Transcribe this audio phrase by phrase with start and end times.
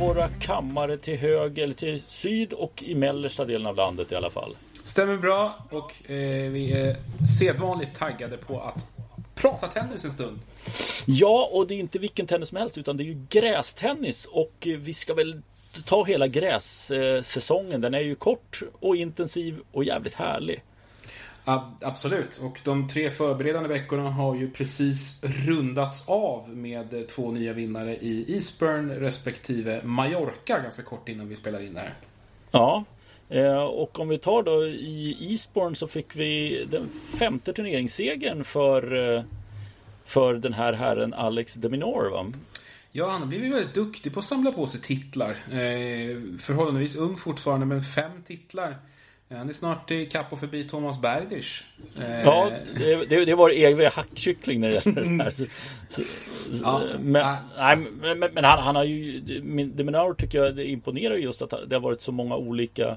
[0.00, 4.30] våra kammare till höger, eller till syd och i mellersta delen av landet i alla
[4.30, 4.56] fall.
[4.84, 6.96] Stämmer bra och eh, vi är
[7.38, 8.86] sedvanligt taggade på att
[9.34, 10.38] prata tennis en stund.
[11.06, 14.66] Ja, och det är inte vilken tennis som helst utan det är ju grästennis och
[14.66, 15.42] eh, vi ska väl
[15.84, 17.80] ta hela grässäsongen.
[17.80, 20.62] Den är ju kort och intensiv och jävligt härlig.
[21.80, 27.96] Absolut, och de tre förberedande veckorna har ju precis rundats av med två nya vinnare
[27.96, 31.94] i Eastburn respektive Mallorca ganska kort innan vi spelar in det här.
[32.50, 32.84] Ja,
[33.28, 39.14] eh, och om vi tar då i Eastbourne så fick vi den femte turneringssegern för,
[39.16, 39.24] eh,
[40.04, 42.32] för den här herren Alex de Minaur va?
[42.92, 45.30] Ja, han har blivit väldigt duktig på att samla på sig titlar.
[45.30, 48.76] Eh, förhållandevis ung fortfarande, men fem titlar
[49.36, 51.62] han är snart i kapp och förbi Thomas Berdych.
[52.24, 52.50] Ja,
[53.08, 55.34] det, det, var evig hackkyckling när det gäller det här.
[55.88, 56.02] Så,
[56.62, 57.76] ja, men, nej,
[58.16, 59.20] men, men han, han, har ju...
[59.66, 62.96] Deminaur tycker jag det imponerar just att det har varit så många olika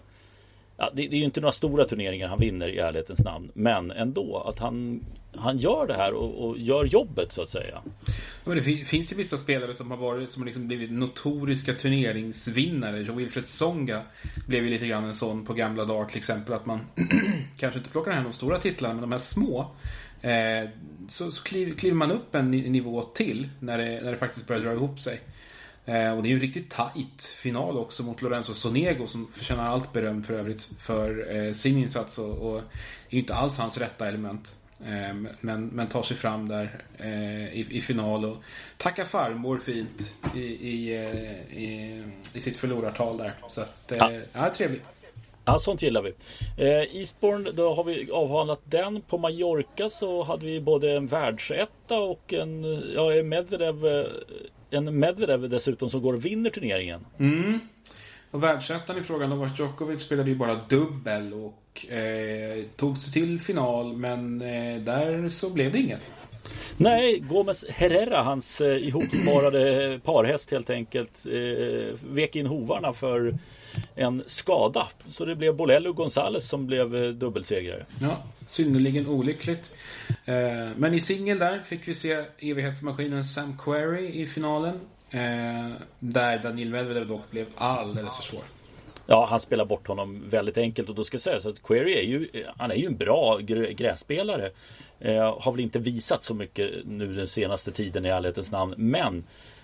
[0.83, 3.51] Ja, det, det, är ju inte några stora turneringar han vinner i ärlighetens namn.
[3.53, 7.81] Men ändå att han, han gör det här och, och gör jobbet så att säga.
[8.43, 13.01] Men det finns ju vissa spelare som har varit som har liksom blivit notoriska turneringsvinnare.
[13.01, 14.01] John Wilfred Songa
[14.47, 16.53] blev ju lite grann en sån på gamla dagar till exempel.
[16.53, 16.79] Att man
[17.57, 19.67] kanske inte plockar hem de stora titlarna men de här små.
[20.21, 20.69] Eh,
[21.07, 24.61] så, så kliver, kliver man upp en nivå till när det, när det faktiskt börjar
[24.61, 25.19] dra ihop sig.
[25.85, 29.67] Eh, och det är ju en riktigt tight final också mot Lorenzo Sonego som förtjänar
[29.67, 32.63] allt beröm för övrigt för eh, sin insats och, är
[33.09, 34.55] ju inte alls hans rätta element.
[34.79, 38.37] Eh, men, men tar sig fram där eh, i, i, final och
[38.77, 40.95] tackar farmor fint i, i,
[41.51, 42.03] i,
[42.33, 43.33] i sitt förlorartal där.
[43.47, 44.11] Så att, ja.
[44.33, 44.89] ja, trevligt.
[45.45, 46.13] Ja, sånt gillar vi.
[46.57, 49.01] Eh, Eastbourne, då har vi avhandlat den.
[49.01, 52.63] På Mallorca så hade vi både en världsetta och en,
[52.95, 53.85] ja, Medvedev
[54.73, 57.05] en Medvedev dessutom som går och vinner turneringen.
[57.19, 57.59] Mm.
[58.31, 63.39] Och världsettan i frågan, Novak Djokovic spelade ju bara dubbel och eh, tog sig till
[63.39, 66.11] final men eh, där så blev det inget.
[66.77, 73.37] Nej, Gomes Herrera, hans eh, ihopsparade parhäst helt enkelt, eh, vek in hovarna för
[73.95, 74.87] en skada.
[75.09, 77.85] Så det blev Bolello och Gonzales som blev eh, dubbelsegrare.
[78.01, 79.75] Ja, synnerligen olyckligt.
[80.25, 80.35] Eh,
[80.77, 84.79] men i singel där fick vi se evighetsmaskinen Sam Querrey i finalen.
[85.09, 88.43] Eh, där Daniel Medvedev dock blev alldeles för svår.
[89.05, 92.45] Ja, han spelar bort honom väldigt enkelt och då ska sägas att Query är ju,
[92.57, 93.37] han är ju en bra
[93.77, 94.51] grässpelare.
[94.99, 98.73] Eh, har väl inte visat så mycket nu den senaste tiden i ärlighetens namn.
[98.77, 99.23] Men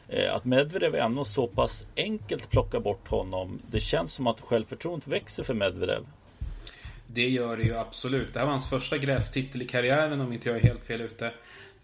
[0.09, 3.61] Eh, att Medvedev ändå så pass enkelt plockar bort honom.
[3.71, 6.05] Det känns som att självförtroendet växer för Medvedev.
[7.07, 8.33] Det gör det ju absolut.
[8.33, 11.25] Det här var hans första grästitel i karriären om inte jag är helt fel ute.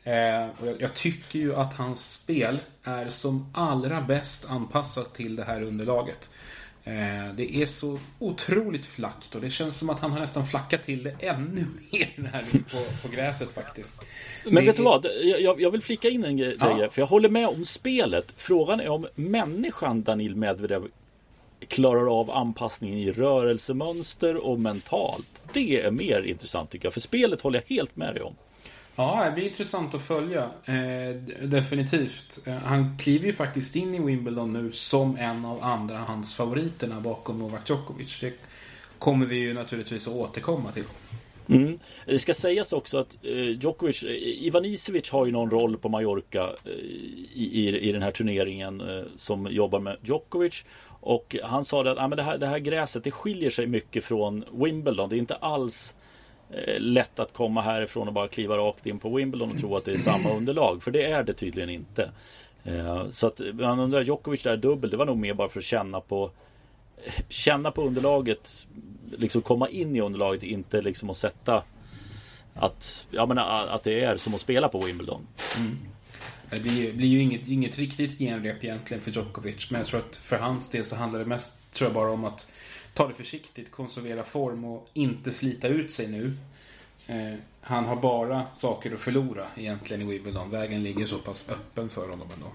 [0.04, 5.36] Eh, och jag, jag, tycker ju att hans spel är som allra bäst anpassat till
[5.36, 6.30] det här underlaget.
[6.88, 10.84] Eh, det är så otroligt flackt och det känns som att han har nästan flackat
[10.84, 14.06] till det ännu mer här på, på gräset faktiskt.
[14.44, 15.06] Men det vet du vad?
[15.24, 16.58] Jag, jag, vill flika in en grej.
[16.60, 16.90] Ja.
[16.92, 18.34] För jag håller med om spelet.
[18.38, 20.88] Frågan är om människan Danil Medvedev
[21.68, 25.44] klarar av anpassningen i rörelsemönster och mentalt.
[25.54, 26.94] Det är mer intressant tycker jag.
[26.94, 28.36] För spelet håller jag helt med dig om.
[28.96, 30.50] Ja, det blir intressant att följa.
[30.66, 32.48] Eh, definitivt.
[32.48, 37.02] Eh, han kliver ju faktiskt in i Wimbledon nu som en av andra hans favoriterna
[37.02, 38.20] bakom Novak Djokovic.
[38.20, 38.34] Det
[39.00, 40.84] kommer vi ju naturligtvis att återkomma till.
[41.50, 41.80] Mm.
[42.06, 44.10] Det ska sägas också att eh, Djokovic, eh,
[44.46, 48.82] Ivan Isevic har ju någon roll på Mallorca eh, i, i, i, den här turneringen
[48.82, 50.64] eh, som jobbar med Djokovic.
[51.00, 54.04] Och han sa att ah, men det, här, det här gräset det skiljer sig mycket
[54.04, 55.10] från Wimbledon.
[55.10, 56.05] Det är inte alls Eh,
[56.78, 59.92] lätt att komma härifrån och bara kliva rakt in på Wimbledon och tro att det
[59.92, 60.84] är samma underlag.
[60.84, 62.12] För det är det tydligen inte.
[62.64, 65.66] Eh, så att man undrar, Djokovic där dubbel, det var nog mer bara för att
[65.66, 66.32] känna på
[67.30, 68.68] Känna på underlaget
[69.18, 71.64] Liksom komma in i underlaget, inte liksom att sätta
[72.54, 75.28] Att, jag menar, att det är som att spela på Wimbledon.
[75.58, 75.78] Mm.
[76.50, 79.72] Det blir, blir ju inget, inget riktigt genrep egentligen för Djokovic.
[79.72, 82.26] Men jag tror att för hans del så handlar det mest tror jag bara om
[82.26, 82.52] att
[82.96, 86.34] ta det försiktigt, konservera form och inte slita ut sig nu.
[87.08, 90.50] Eh, han har bara saker att förlora egentligen i Wimbledon.
[90.50, 92.48] Vägen ligger så pass öppen för honom ändå.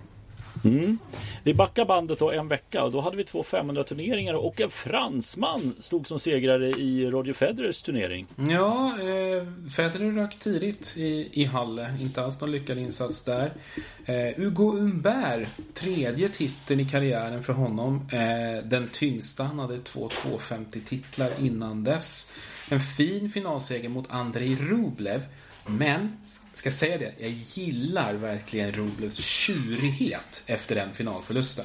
[0.64, 0.98] Mm.
[1.44, 4.70] Vi backar bandet då en vecka och då hade vi två 500 turneringar och en
[4.70, 8.26] fransman stod som segrare i Roger Federers turnering.
[8.36, 9.46] Ja, eh,
[9.76, 11.96] Federer rök tidigt i, i Halle.
[12.00, 13.52] Inte alls någon lyckad insats där.
[14.04, 18.08] Eh, Hugo Humbert, tredje titeln i karriären för honom.
[18.12, 19.44] Eh, den tyngsta.
[19.44, 22.32] Han hade två 250 titlar innan dess.
[22.70, 25.26] En fin finalseger mot Andrei Rublev.
[25.66, 26.16] Men,
[26.54, 31.64] ska säga det, jag gillar verkligen Rublevs tjurighet efter den finalförlusten.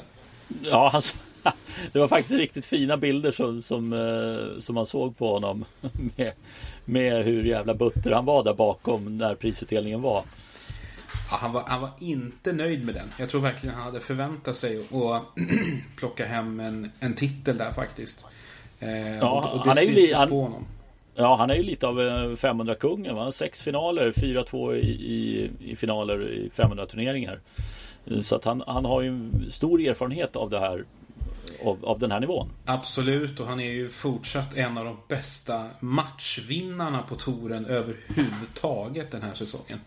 [0.63, 1.17] Ja, alltså,
[1.91, 5.65] det var faktiskt riktigt fina bilder som, som, eh, som man såg på honom.
[6.15, 6.31] Med,
[6.85, 10.23] med hur jävla butter han var där bakom när prisutdelningen var.
[11.31, 13.07] Ja, han, var, han var inte nöjd med den.
[13.19, 15.23] Jag tror verkligen han hade förväntat sig att
[15.95, 18.27] plocka hem en, en titel där faktiskt.
[18.79, 20.65] Eh, ja, och, och det han är ju han, på honom.
[21.15, 21.99] Ja, han är ju lite av
[22.35, 23.15] 500-kungen.
[23.15, 23.31] Va?
[23.31, 27.39] Sex finaler, 4-2 i, i, i, finaler i 500 turneringar.
[28.21, 30.85] Så att han, han har ju stor erfarenhet av det här
[31.63, 32.49] av, av den här nivån.
[32.65, 39.21] Absolut, och han är ju fortsatt en av de bästa matchvinnarna på touren överhuvudtaget den
[39.21, 39.79] här säsongen.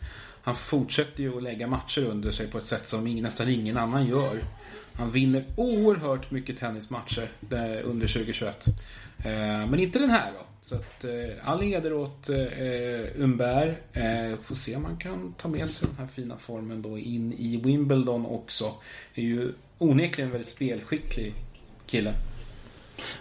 [0.43, 4.07] Han fortsätter ju att lägga matcher under sig på ett sätt som nästan ingen annan
[4.07, 4.41] gör.
[4.97, 8.65] Han vinner oerhört mycket tennismatcher eh, under 2021.
[9.25, 10.45] Eh, men inte den här då.
[10.61, 12.37] Så att eh, all heder åt eh,
[13.23, 13.75] Umberg.
[14.43, 17.61] Får se om man kan ta med sig den här fina formen då in i
[17.65, 18.75] Wimbledon också.
[19.15, 21.35] Är ju onekligen väldigt spelskicklig
[21.87, 22.15] kille.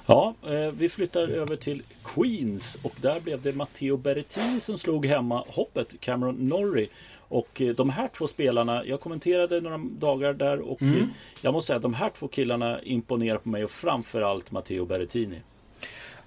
[0.05, 0.35] Ja,
[0.73, 5.99] vi flyttar över till Queens och där blev det Matteo Berrettini som slog hemma hoppet
[5.99, 6.89] Cameron Norrie.
[7.29, 10.95] Och eh, de här två spelarna, jag kommenterade några dagar där och mm.
[10.95, 11.07] Eh,
[11.41, 15.41] jag måste säga att de här två killarna imponerar på mig och framförallt Matteo Berrettini.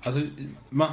[0.03, 0.21] Alltså,
[0.69, 0.91] man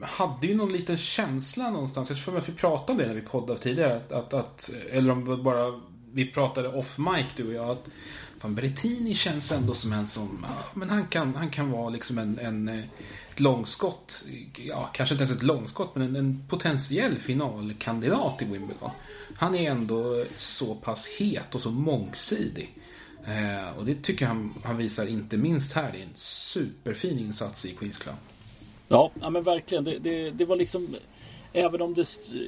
[0.00, 2.10] hade ju någon liten känsla någonstans.
[2.10, 4.00] Jag tror att vi pratade om det när vi poddade tidigare.
[4.10, 5.80] Att, att, eller om bara
[6.12, 7.70] vi pratade off mic du och jag.
[7.70, 7.88] Att
[8.38, 12.18] fan, Berrettini känns ändå som en som, ja, men han kan, han kan vara liksom
[12.18, 12.68] en, en
[13.32, 14.24] ett långskott.
[14.56, 18.90] Ja, kanske inte ens ett långskott, men en, en potentiell finalkandidat i Wimbledon.
[19.36, 22.78] Han är ändå så pass het och så mångsidig.
[23.26, 25.92] Eh, och det tycker jag han, han visar inte minst här.
[25.92, 28.14] Det är en superfin insats i Queens Club.
[28.92, 29.84] Ja, ja men verkligen.
[29.84, 30.96] Det, det, det var liksom
[31.54, 32.04] Även om det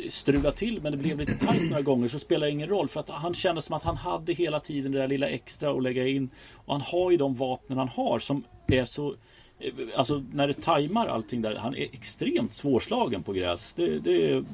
[0.08, 3.00] strulade till men det blev lite tajt några gånger så spelar det ingen roll för
[3.00, 6.08] att han kände som att han hade hela tiden det där lilla extra att lägga
[6.08, 6.30] in.
[6.54, 9.14] Och han har ju de vapnen han har som är så
[9.58, 11.54] eh, Alltså när det tajmar allting där.
[11.54, 13.72] Han är extremt svårslagen på gräs.
[13.72, 14.44] Det, det är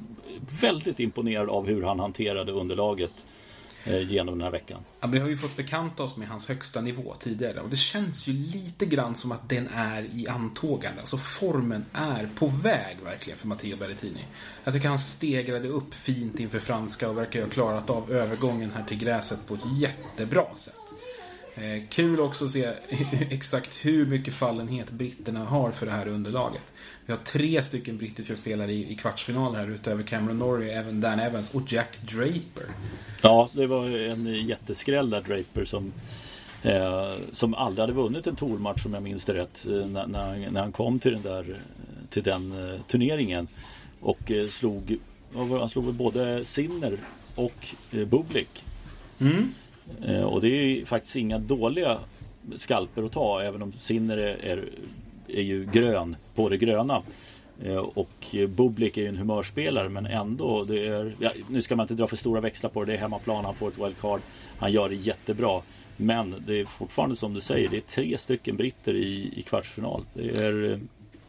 [0.63, 3.25] väldigt imponerad av hur han hanterade underlaget
[3.85, 4.81] Eh, genom den här veckan.
[5.01, 8.27] Ja, vi har ju fått bekanta oss med hans högsta nivå tidigare och det känns
[8.27, 11.01] ju lite grann som att den är i antågande.
[11.01, 14.25] Alltså formen är på väg verkligen för Matteo Berrettini.
[14.65, 18.85] Jag tycker han stegrade upp fint inför franska och verkar ha klarat av övergången här
[18.85, 20.80] till gräset på ett jättebra sätt.
[21.55, 22.65] Eh, kul också att se
[23.31, 26.73] exakt hur mycket fallenhet britterna har för det här underlaget.
[27.07, 31.21] Vi har tre stycken brittiska spelare i, i kvartsfinal här utöver Cameron Norrie, även Dan
[31.21, 32.67] Evans och Jack Draper.
[33.23, 35.93] Ja, det var en jätteskräll där Draper som
[36.63, 40.51] eh, som aldrig hade vunnit en tourmatch om jag minns det rätt eh, när, när,
[40.51, 41.61] när, han kom till den där
[42.11, 43.49] till den eh, turneringen
[44.01, 44.99] och eh, slog
[45.35, 46.99] han slog både Sinner
[47.35, 48.65] och eh, Bublik.
[49.21, 49.55] Mm.
[50.07, 51.99] Eh, och det är faktiskt inga dåliga
[52.57, 54.69] skalper att ta även om Sinner är, är,
[55.29, 57.03] är ju grön på det gröna.
[57.65, 61.85] Eh, och Bublik är ju en humörspelare men ändå det är, ja, Nu ska man
[61.85, 62.93] inte dra för stora växlar på det.
[62.93, 64.21] Det är hemmaplan, han får ett wildcard.
[64.59, 65.63] Han gör det jättebra.
[65.97, 70.03] Men det är fortfarande som du säger, det är tre stycken britter i, i kvartsfinal.
[70.15, 70.79] Det är eh,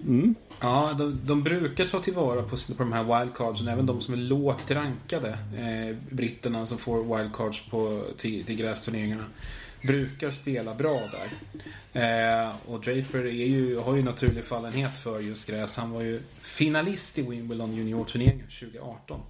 [0.03, 0.35] Mm.
[0.59, 4.17] Ja, de, de, brukar ta tillvara på, på de här wildcardsen, även de som är
[4.17, 5.29] lågt rankade.
[5.57, 9.25] Eh, britterna som får wildcards på, till, till grästurneringarna.
[9.87, 11.29] Brukar spela bra där.
[11.93, 15.77] Eh, och Draper är ju, har ju naturlig fallenhet för just gräs.
[15.77, 19.21] Han var ju finalist i Wimbledon juniorturneringen 2018.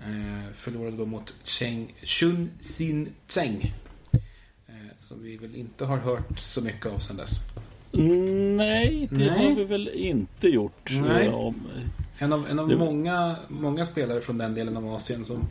[0.00, 3.74] Eh, förlorade då mot Cheng, Chun Sin Cheng.
[4.66, 7.40] Eh, som vi väl inte har hört så mycket av sedan dess.
[7.92, 9.48] Nej, det Nej.
[9.48, 10.90] har vi väl inte gjort.
[11.06, 11.28] Nej.
[11.28, 11.54] Om...
[12.18, 12.76] En av, en av det...
[12.76, 15.44] många, många spelare från den delen av Asien som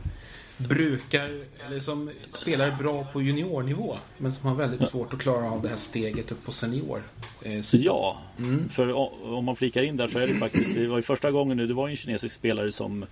[0.58, 3.96] brukar, eller som spelar bra på juniornivå.
[4.18, 7.02] Men som har väldigt svårt att klara av det här steget upp på senior.
[7.42, 7.76] Eh, så...
[7.76, 8.68] Ja, mm.
[8.68, 8.92] för
[9.34, 11.66] om man flikar in där så är det faktiskt, det var ju första gången nu,
[11.66, 13.04] det var en kinesisk spelare som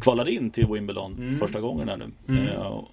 [0.00, 1.38] kvalade in till Wimbledon mm.
[1.38, 2.10] första gången här nu.
[2.28, 2.48] Mm.
[2.48, 2.84] Eh,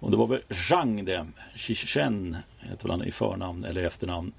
[0.00, 4.32] och det var väl Zhang det, Shishen heter han i förnamn eller efternamn.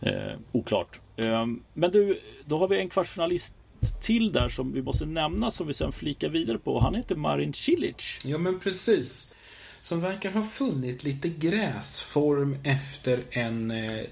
[0.00, 1.00] Eh, oklart.
[1.16, 3.54] Eh, men du, då har vi en kvartsfinalist
[4.00, 6.80] till där som vi måste nämna som vi sen flikar vidare på.
[6.80, 8.18] Han heter Marin Cilic.
[8.24, 9.34] Ja men precis.
[9.80, 14.04] Som verkar ha funnit lite gräsform efter en, eh,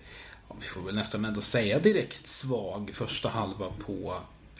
[0.61, 4.14] vi får väl nästan ändå säga direkt svag första halva på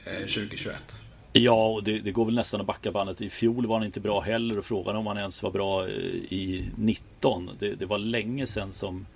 [0.04, 1.00] eh, 2021.
[1.32, 3.20] Ja, och det, det, går väl nästan att backa bandet.
[3.20, 5.94] I fjol var han inte bra heller och frågan om han ens var bra eh,
[6.32, 7.50] i 19.
[7.58, 9.06] Det, det var länge sedan som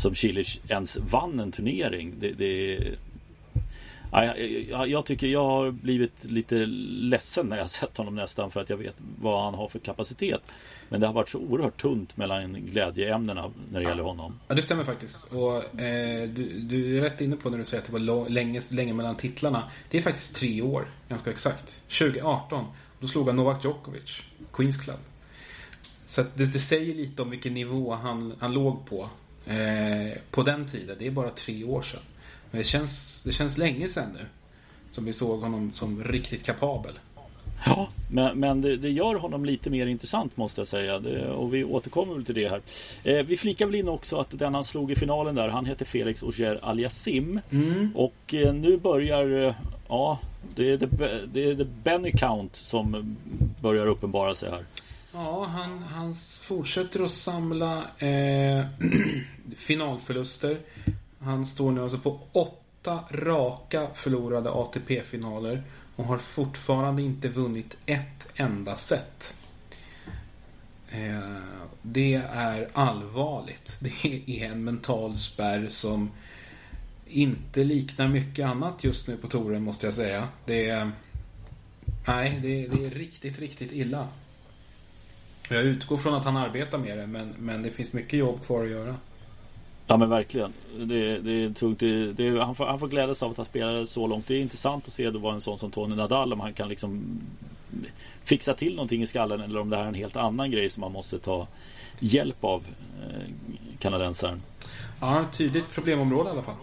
[0.00, 2.14] som Cilic ens vann en turnering.
[2.20, 2.78] Det, det,
[4.70, 8.70] jag, jag, tycker jag har blivit lite ledsen när jag sett honom nästan för att
[8.70, 10.40] jag vet vad han har för kapacitet.
[10.88, 14.38] Men det har varit så oerhört tunt mellan glädjeämnena när det gäller honom.
[14.48, 15.24] Ja, det stämmer faktiskt.
[15.24, 18.60] Och eh, du, du, är rätt inne på när du säger att det var länge,
[18.72, 19.62] länge mellan titlarna.
[19.90, 21.80] Det är faktiskt tre år, ganska exakt.
[21.98, 22.64] 2018,
[23.00, 24.98] då slog han Novak Djokovic, Queens Club.
[26.06, 29.10] Så det, det, säger lite om vilken nivå han, han låg på
[29.46, 30.96] eh, på den tiden.
[30.98, 32.00] Det är bara tre år sedan.
[32.50, 34.26] Men det känns, det känns länge sedan nu.
[34.88, 36.92] Som vi såg honom som riktigt kapabel.
[37.64, 40.98] Ja, men, men det, det, gör honom lite mer intressant måste jag säga.
[40.98, 42.60] Det, och vi återkommer väl till det här.
[43.04, 45.84] Eh, vi flikar väl in också att den han slog i finalen där, han heter
[45.84, 47.40] Felix Auger Aliasim.
[47.50, 47.90] Mm.
[47.94, 49.54] Och eh, nu börjar, eh,
[49.88, 50.18] ja,
[50.54, 50.76] det är
[51.32, 53.16] det, det Benny Count som
[53.60, 54.64] börjar uppenbara sig här.
[55.12, 58.66] Ja, han, han fortsätter att samla eh,
[59.56, 60.60] finalförluster.
[61.18, 65.62] Han står nu alltså på åtta raka förlorade ATP-finaler
[65.96, 69.34] och har fortfarande inte vunnit ett enda set.
[70.90, 71.40] Eh,
[71.82, 73.76] det är allvarligt.
[73.80, 76.10] Det är en mental spärr som
[77.06, 80.28] inte liknar mycket annat just nu på touren måste jag säga.
[80.44, 80.90] Det är...
[82.06, 84.08] Nej, det, det är riktigt, riktigt illa.
[85.54, 88.64] Jag utgår från att han arbetar med det men, men det finns mycket jobb kvar
[88.64, 88.94] att göra.
[89.86, 90.52] Ja men verkligen.
[90.76, 91.80] Det, det är tungt.
[91.80, 94.26] Det, det, han, får, han får glädjas av att han spelade så långt.
[94.26, 96.32] Det är intressant att se det var en sån som Tony Nadal.
[96.32, 97.20] Om han kan liksom
[98.24, 99.40] fixa till någonting i skallen.
[99.40, 101.46] Eller om det här är en helt annan grej som man måste ta
[101.98, 102.64] hjälp av.
[103.02, 103.32] Eh,
[103.80, 104.42] kanadensaren.
[105.00, 106.54] Ja, tydligt problemområde i alla fall.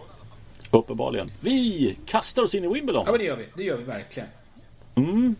[0.70, 1.30] Uppenbarligen.
[1.40, 3.02] Vi kastar oss in i Wimbledon.
[3.06, 3.46] Ja men det gör vi.
[3.54, 4.28] Det gör vi verkligen.
[5.04, 5.36] Mm.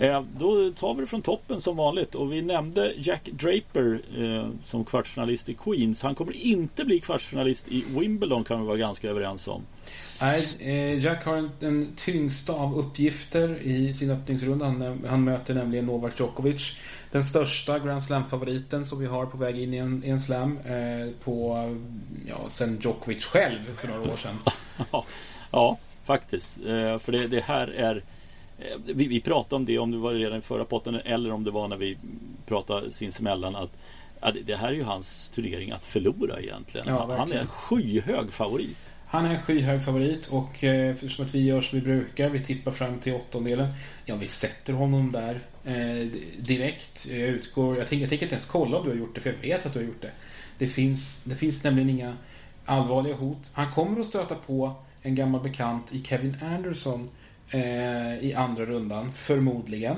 [0.00, 4.48] Eh, då tar vi det från toppen som vanligt och vi nämnde Jack Draper eh,
[4.64, 6.02] som kvartsfinalist i Queens.
[6.02, 9.62] Han kommer inte bli kvartsfinalist i Wimbledon kan vi vara ganska överens om.
[10.20, 14.64] Nej, eh, Jack har en, en tyngsta av uppgifter i sin öppningsrunda.
[14.64, 16.74] Han, han, möter nämligen Novak Djokovic.
[17.10, 20.58] Den största Grand Slam-favoriten som vi har på väg in i en, i en slam.
[20.58, 21.56] Eh, på,
[22.28, 24.38] ja, sen Djokovic själv för några år sedan.
[25.50, 26.50] ja, faktiskt.
[27.00, 28.02] För det, det här är
[28.84, 31.50] vi, vi pratade om det, om det var redan i förra potten eller om det
[31.50, 31.96] var när vi
[32.46, 33.70] pratade sinsemellan att,
[34.20, 36.86] att det här är ju hans turnering att förlora egentligen.
[36.88, 38.78] Ja, han är en skyhög favorit.
[39.06, 42.44] Han är en skyhög favorit och eh, eftersom att vi gör som vi brukar, vi
[42.44, 43.68] tippar fram till åttondelen.
[44.04, 46.06] Ja, vi sätter honom där eh,
[46.38, 47.06] direkt.
[47.10, 49.30] Jag utgår, jag tänker, jag tänker inte ens kolla om du har gjort det, för
[49.30, 50.10] jag vet att du har gjort det.
[50.58, 52.16] Det finns, det finns nämligen inga
[52.64, 53.50] allvarliga hot.
[53.52, 57.08] Han kommer att stöta på en gammal bekant i Kevin Anderson
[57.50, 59.96] eh, i andra rundan, förmodligen.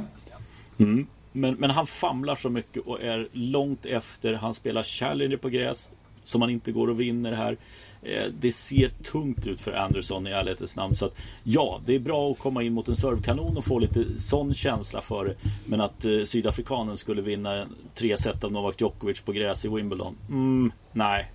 [0.78, 1.06] Mm.
[1.32, 4.34] Men, men han famlar så mycket och är långt efter.
[4.34, 5.90] Han spelar Challenger på gräs
[6.24, 7.56] som han inte går och vinner här.
[8.02, 10.94] Eh, det ser tungt ut för Anderson i ärlighetens namn.
[10.94, 14.18] Så att ja, det är bra att komma in mot en servkanon och få lite
[14.18, 15.34] sån känsla för det.
[15.66, 20.16] Men att eh, sydafrikanen skulle vinna tre set av Novak Djokovic på gräs i Wimbledon.
[20.28, 21.30] Mm, nej,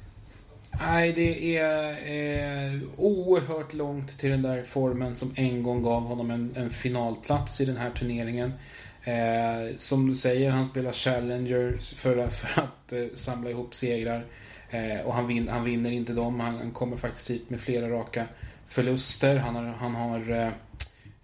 [0.80, 6.32] Nej, det är eh, oerhört långt till den där formen som en gång gav honom
[6.32, 8.54] en, en finalplats i den här turneringen.
[9.04, 14.26] Eh, som du säger, han spelar Challenger för, för att eh, samla ihop segrar.
[14.70, 16.40] Eh, och han, vin, han vinner inte dem.
[16.40, 18.26] Han, han, kommer faktiskt hit med flera raka
[18.68, 19.38] förluster.
[19.38, 20.52] Han har, han har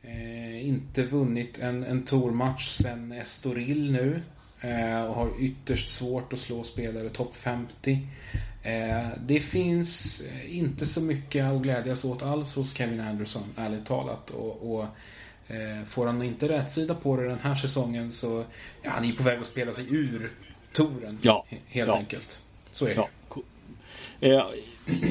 [0.01, 4.21] eh, inte vunnit en, en tourmatch sen Estoril nu.
[4.61, 8.07] Eh, och har ytterst svårt att slå spelare topp 50.
[8.63, 13.85] Eh, det finns eh, inte så mycket att glädjas åt alls hos Kevin Anderson, ärligt
[13.85, 14.29] talat.
[14.29, 14.83] Och, och
[15.47, 18.45] eh, får han inte rätt sida på det den här säsongen så
[18.81, 20.31] ja, han är på väg att spela sig ur
[20.73, 21.19] touren.
[21.21, 21.45] Ja.
[21.67, 21.97] Helt ja.
[21.97, 22.41] enkelt.
[22.73, 23.07] Så är det.
[24.19, 24.51] Ja.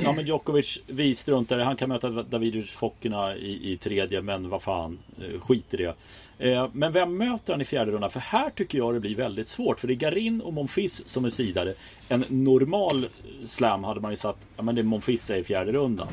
[0.05, 4.63] ja men Djokovic, vi struntar Han kan möta Davidic Fokina i, i tredje men vad
[4.63, 4.99] fan,
[5.41, 5.95] skit i det.
[6.43, 8.11] Eh, men vem möter han i fjärde rundan?
[8.11, 9.81] För här tycker jag det blir väldigt svårt.
[9.81, 11.75] För det är Garin och Monfils som är sidare.
[12.09, 13.07] En normal
[13.47, 16.09] slam hade man ju satt, ja men det är Monfils i fjärde rundan.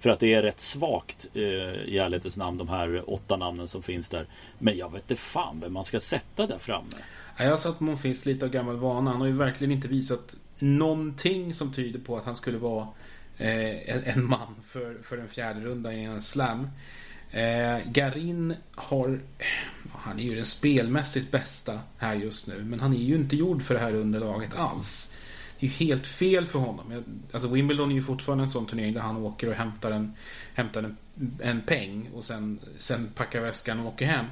[0.00, 3.82] För att det är rätt svagt eh, i ärlighetens namn, de här åtta namnen som
[3.82, 4.26] finns där.
[4.58, 6.96] Men jag vet inte fan vem man ska sätta där framme.
[7.38, 9.10] Jag har satt Monfils lite av gammal vana.
[9.10, 12.88] Han har ju verkligen inte visat någonting som tyder på att han skulle vara
[13.38, 16.68] eh, en man för, för en fjärde runda i en slam.
[17.34, 19.20] Eh, Garin har...
[19.92, 22.64] Han är ju den spelmässigt bästa här just nu.
[22.64, 25.16] Men han är ju inte gjord för det här underlaget alls.
[25.58, 27.04] Det är ju helt fel för honom.
[27.32, 30.12] Alltså Wimbledon är ju fortfarande en sån turnering där han åker och hämtar en,
[30.54, 30.96] hämtar en,
[31.42, 34.26] en peng och sen, sen packar väskan och åker hem.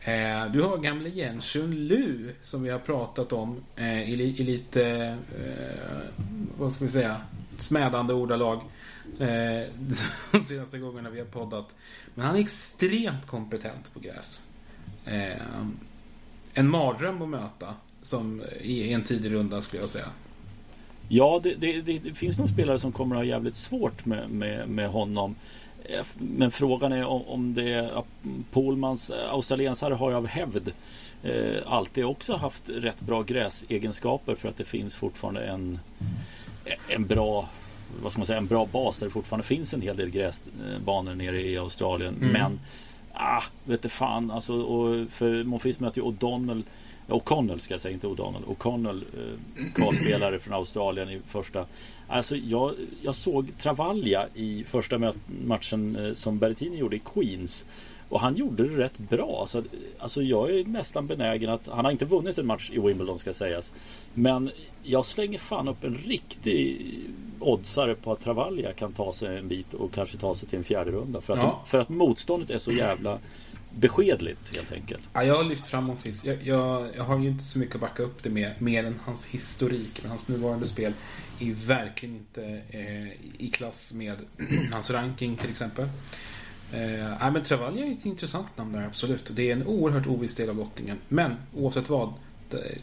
[0.00, 4.84] Eh, du har gamle Jenshun Lu som vi har pratat om eh, i, i, lite,
[5.38, 6.24] eh,
[6.58, 7.16] vad ska vi säga,
[7.58, 8.60] smädande ordalag.
[9.20, 9.68] Eh,
[10.32, 11.74] de senaste gångerna vi har poddat.
[12.14, 14.40] Men han är extremt kompetent på gräs.
[15.04, 15.42] Eh,
[16.54, 17.74] en mardröm att möta.
[18.02, 20.08] Som i en tidig runda skulle jag säga.
[21.08, 24.68] Ja, det, det, det, finns nog spelare som kommer att ha jävligt svårt med, med,
[24.68, 25.34] med honom.
[25.84, 28.02] Eh, men frågan är om, om det är
[28.50, 30.72] Polmans eh, australiensare har ju av hävd
[31.22, 35.78] eh, alltid också haft rätt bra gräsegenskaper för att det finns fortfarande en,
[36.88, 37.48] en bra
[38.02, 41.14] vad ska man säga, en bra bas där det fortfarande finns en hel del gräsbanor
[41.14, 42.14] nere i Australien.
[42.20, 42.32] Mm.
[42.32, 42.60] Men
[43.12, 46.62] ah, vet du fan alltså, och för Monfils möter ju O'Donnell
[47.08, 48.44] O'Connell ska jag säga, inte O'Donnell.
[48.44, 51.66] O'Connell, eh, kvalspelare från Australien i första.
[52.08, 55.12] Alltså jag, jag såg Travaglia i första
[55.44, 57.66] matchen eh, som Berrettini gjorde i Queens.
[58.08, 59.40] Och han gjorde det rätt bra.
[59.40, 59.64] Alltså,
[59.98, 63.32] alltså jag är nästan benägen att, han har inte vunnit en match i Wimbledon ska
[63.32, 63.72] sägas.
[64.14, 64.50] Men
[64.82, 66.86] jag slänger fan upp en riktig
[67.40, 70.64] oddsare på att Travaglia kan ta sig en bit och kanske ta sig till en
[70.64, 71.20] fjärde runda.
[71.20, 71.62] För att, ja.
[71.66, 73.18] för att motståndet är så jävla
[73.78, 75.08] beskedligt helt enkelt.
[75.12, 76.24] Ja, jag har lyft fram Monfils.
[76.24, 79.00] Jag, jag, jag, har ju inte så mycket att backa upp det med, mer än
[79.04, 79.98] hans historik.
[80.02, 80.92] Men hans nuvarande spel
[81.40, 84.16] är ju verkligen inte eh, i klass med
[84.72, 85.88] hans ranking till exempel.
[86.72, 89.30] Eh, men Travaglia är ett intressant namn där, absolut.
[89.30, 90.98] Det är en oerhört oviss del av lottningen.
[91.08, 92.12] Men oavsett vad,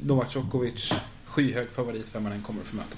[0.01, 0.93] Novak Djokovic,
[1.25, 2.95] skyhög favorit vem man än kommer att få möta.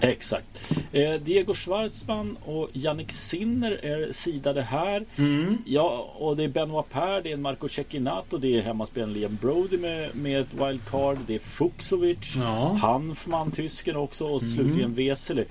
[0.00, 0.72] Exakt.
[0.92, 5.04] Eh, Diego Schwartzman och Jannik Sinner är sidade här.
[5.16, 5.58] Mm.
[5.64, 9.78] Ja, och det är Benoit Per, det är Marco Cecchinato, det är hemmaspelaren Liam Brody
[9.78, 11.18] med, med ett wildcard.
[11.26, 12.72] Det är Fuxovic, ja.
[12.72, 14.54] Hanfman, tysken också och mm.
[14.54, 15.44] slutligen Vesely.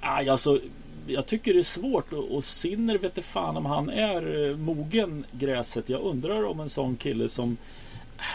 [0.00, 0.60] Alltså,
[1.06, 4.56] jag tycker det är svårt och, och Sinner vet inte fan om han är eh,
[4.56, 5.88] mogen gräset.
[5.88, 7.56] Jag undrar om en sån kille som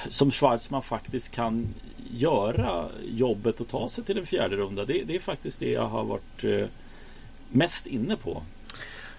[0.09, 1.67] som Schwarzman faktiskt kan
[2.11, 4.85] göra jobbet och ta sig till en fjärde runda.
[4.85, 6.65] Det, det är faktiskt det jag har varit eh,
[7.49, 8.43] mest inne på.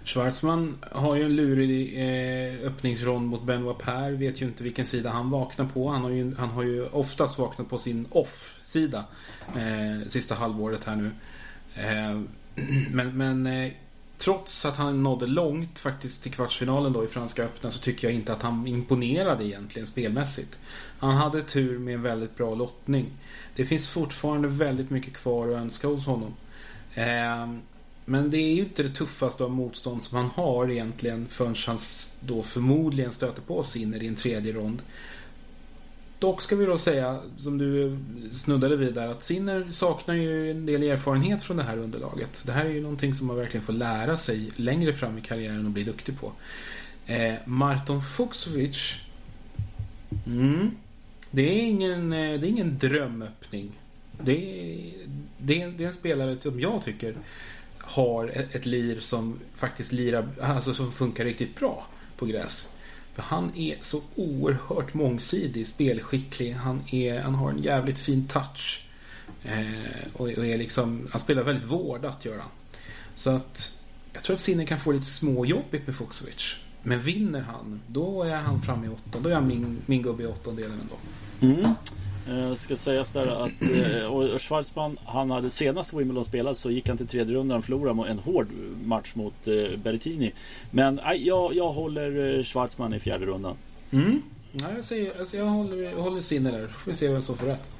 [0.04, 4.10] Schwarzman har ju en lurig eh, öppningsrond mot Benoit Per.
[4.10, 5.88] Vet ju inte vilken sida han vaknar på.
[5.88, 9.04] Han har ju, han har ju oftast vaknat på sin off-sida.
[9.56, 11.10] Eh, sista halvåret här nu.
[11.74, 12.20] Eh,
[12.90, 13.72] men men eh,
[14.18, 18.14] trots att han nådde långt faktiskt till kvartsfinalen då i Franska öppna så tycker jag
[18.14, 20.58] inte att han imponerade egentligen spelmässigt.
[20.98, 23.06] Han hade tur med en väldigt bra lottning.
[23.56, 26.34] Det finns fortfarande väldigt mycket kvar att önska hos honom.
[26.94, 27.60] Ehm,
[28.04, 31.78] men det är ju inte det tuffaste av motstånd som han har egentligen förrän han
[32.20, 34.82] då förmodligen stöter på Sinner i en tredje rond.
[36.22, 37.98] Dock ska vi då säga, som du
[38.32, 42.42] snuddade vid där, att Sinner saknar ju en del erfarenhet från det här underlaget.
[42.46, 45.66] Det här är ju någonting som man verkligen får lära sig längre fram i karriären
[45.66, 46.32] och bli duktig på.
[47.06, 49.00] Eh, Marton Fuxovic.
[50.26, 50.70] Mm,
[51.30, 53.80] det, är ingen, eh, det är ingen drömöppning.
[54.20, 54.92] Det är,
[55.38, 57.16] det, är, det är en spelare som jag tycker
[57.78, 62.71] har ett, ett lir som faktiskt lirar, alltså som funkar riktigt bra på gräs.
[63.14, 66.52] För han är så oerhört mångsidig, spelskicklig.
[66.52, 68.86] Han, är, han har en jävligt fin touch.
[69.44, 72.50] Eh, och, och, är liksom, han spelar väldigt vårdat, gör han.
[73.14, 76.56] Så att jag tror att Sinne kan få lite småjobbigt med Fuxovic.
[76.82, 79.28] Men vinner han, då är han framme i åttonde.
[79.28, 80.96] Då är han min, min gubbe i åttondelen ändå.
[81.54, 81.74] Mm.
[82.28, 86.88] Eh, ska sägas där att eh, och Schwarzman, han hade senast Wimbledon spelat så gick
[86.88, 88.46] han till tredje rundan och förlorade en hård
[88.84, 90.32] match mot eh, Berrettini.
[90.70, 93.56] Men eh, jag, jag håller eh, Schwarzman i fjärde rundan.
[93.90, 94.22] Mm.
[94.52, 96.66] Ja, jag, säger, alltså jag håller, håller sinne där.
[96.66, 97.70] Får vi se vem som får rätt.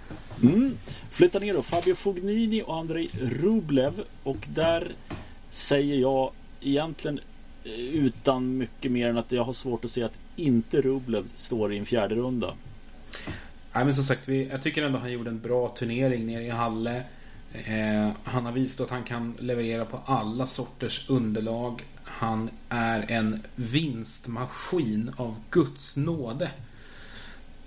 [0.42, 0.76] Mm.
[1.10, 1.62] Flytta ner då.
[1.62, 4.04] Fabio Fognini och Andrei Rublev.
[4.22, 4.92] Och där
[5.48, 7.20] säger jag egentligen
[7.64, 11.72] eh, utan mycket mer än att jag har svårt att se att inte Rublev står
[11.72, 12.54] i en fjärde runda.
[13.72, 16.50] Nej, men som sagt, vi, jag tycker ändå han gjorde en bra turnering nere i
[16.50, 17.02] Halle.
[17.52, 21.84] Eh, han har visat att han kan leverera på alla sorters underlag.
[22.04, 26.50] Han är en vinstmaskin av Guds nåde.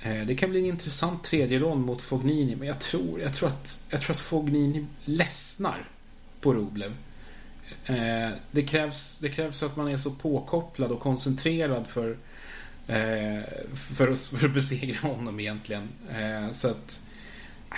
[0.02, 3.50] Eh, det kan bli en intressant tredje rond mot Fognini, men jag tror, jag tror,
[3.50, 5.90] att, jag tror att Fognini ledsnar
[6.42, 6.92] på Rublev.
[7.86, 12.18] Eh, det, krävs, det krävs att man är så påkopplad och koncentrerad för
[12.88, 13.44] Eh,
[13.74, 15.90] för, att, för att besegra honom egentligen.
[16.12, 17.04] Eh, så att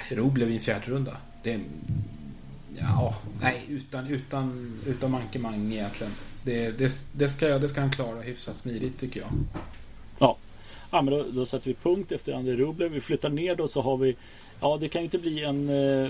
[0.10, 1.18] Ro blev i en fjärde runda.
[1.44, 1.60] Det,
[2.78, 6.14] ja, nej, utan, utan, utan mankemang egentligen.
[6.44, 9.30] Det, det, det, ska, det ska han klara hyfsat smidigt tycker jag.
[10.20, 10.38] Ja,
[10.92, 12.92] ja men då, då sätter vi punkt efter André Rublev.
[12.92, 14.16] Vi flyttar ner då så har vi
[14.62, 16.10] Ja, det kan inte bli en eh,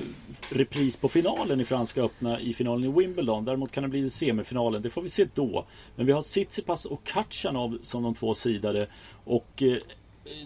[0.52, 3.46] repris på finalen i Franska öppna i finalen i Wimbledon.
[3.46, 4.82] Däremot kan det bli semifinalen.
[4.82, 5.66] Det får vi se då.
[5.96, 8.88] Men vi har Tsitsipas och Katjanov som de två sidade.
[9.24, 9.78] Och eh,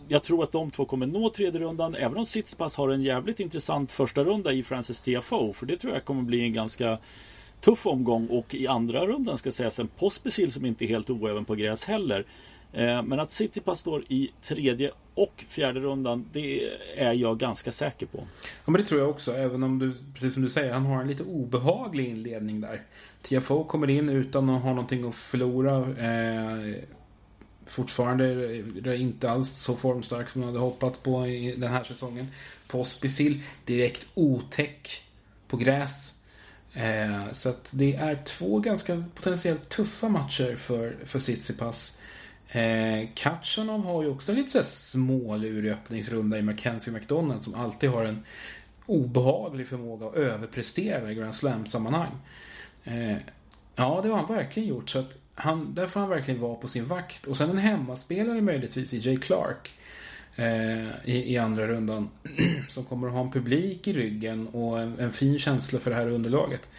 [0.07, 1.95] jag tror att de två kommer nå tredje rundan.
[1.95, 5.53] Även om Tsitsipas har en jävligt intressant första runda i Francis TFO.
[5.53, 6.97] För det tror jag kommer bli en ganska
[7.61, 11.45] tuff omgång och i andra rundan ska sägas en Pospisil som inte är helt oäven
[11.45, 12.25] på gräs heller.
[12.73, 18.05] Eh, men att Citypass står i tredje och fjärde rundan Det är jag ganska säker
[18.05, 18.17] på.
[18.41, 19.33] Ja men det tror jag också.
[19.33, 22.81] Även om du, precis som du säger, han har en lite obehaglig inledning där.
[23.21, 25.77] TFO kommer in utan att ha någonting att förlora.
[25.77, 26.75] Eh,
[27.65, 32.27] fortfarande är inte alls så formstark som man hade hoppats på i den här säsongen.
[32.67, 35.03] Pospisil direkt otäck
[35.47, 36.21] på gräs.
[36.73, 42.00] Eh, så att det är två ganska potentiellt tuffa matcher för, för Tsitsipas.
[42.51, 47.89] Eh, Katchanov har ju också en lite såhär smålurig öppningsrunda i Mackenzie McDonald som alltid
[47.89, 48.23] har en
[48.85, 52.11] obehaglig förmåga att överprestera i Grand Slam-sammanhang.
[52.83, 53.17] Eh,
[53.75, 54.89] ja, det har han verkligen gjort.
[54.89, 57.27] Så att han, där får han verkligen vara på sin vakt.
[57.27, 59.73] Och sen en hemmaspelare möjligtvis i Jay Clark
[60.35, 62.09] eh, i, i, andra rundan.
[62.67, 65.95] som kommer att ha en publik i ryggen och en, en fin känsla för det
[65.95, 66.69] här underlaget.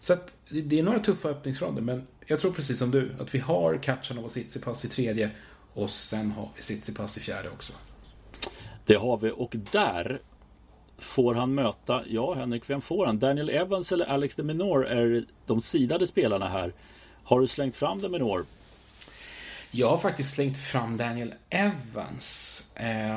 [0.00, 3.38] Så att det är några tuffa öppningsronder men jag tror precis som du att vi
[3.38, 5.30] har Katchanov och Tsitsipas i tredje
[5.74, 7.72] och sen har vi Tsitsipas i fjärde också.
[8.84, 10.20] Det har vi och där
[10.98, 13.18] får han möta, ja Henrik, vem får han?
[13.18, 16.72] Daniel Evans eller Alex de Minor är de sidade spelarna här.
[17.24, 18.46] Har du slängt fram de Minor?
[19.70, 22.62] Jag har faktiskt slängt fram Daniel Evans.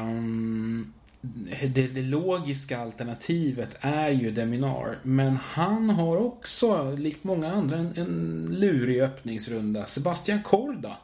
[0.04, 4.98] Um, det, det, logiska alternativet är ju Deminar.
[5.04, 9.86] Men han har också, likt många andra, en, en lurig öppningsrunda.
[9.86, 10.98] Sebastian Korda.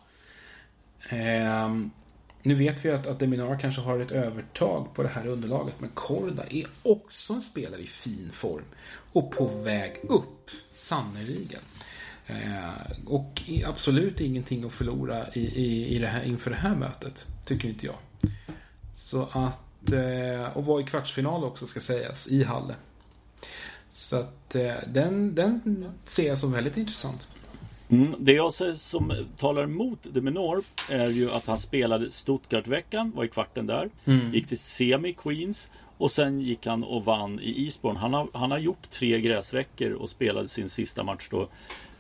[1.09, 1.75] Eh,
[2.41, 5.75] nu vet vi att, att Deminar kanske har ett övertag på det här underlaget.
[5.79, 8.65] Men Korda är också en spelare i fin form.
[9.13, 11.61] Och på väg upp, sannerligen.
[12.27, 17.27] Eh, och absolut ingenting att förlora i, i, i det här, inför det här mötet.
[17.45, 17.95] Tycker inte jag.
[18.95, 22.75] Så att Eh, och var i kvartsfinal också ska sägas, i Halle.
[23.89, 27.27] Så att eh, den, den ser jag som väldigt intressant.
[27.89, 33.11] Mm, det jag ser som talar emot de Menor är ju att han spelade Stuttgart-veckan,
[33.15, 33.89] var i kvarten där.
[34.05, 34.33] Mm.
[34.33, 37.99] Gick till semi Queens och sen gick han och vann i Eastbourne.
[37.99, 41.49] Han har, han har gjort tre gräsveckor och spelade sin sista match då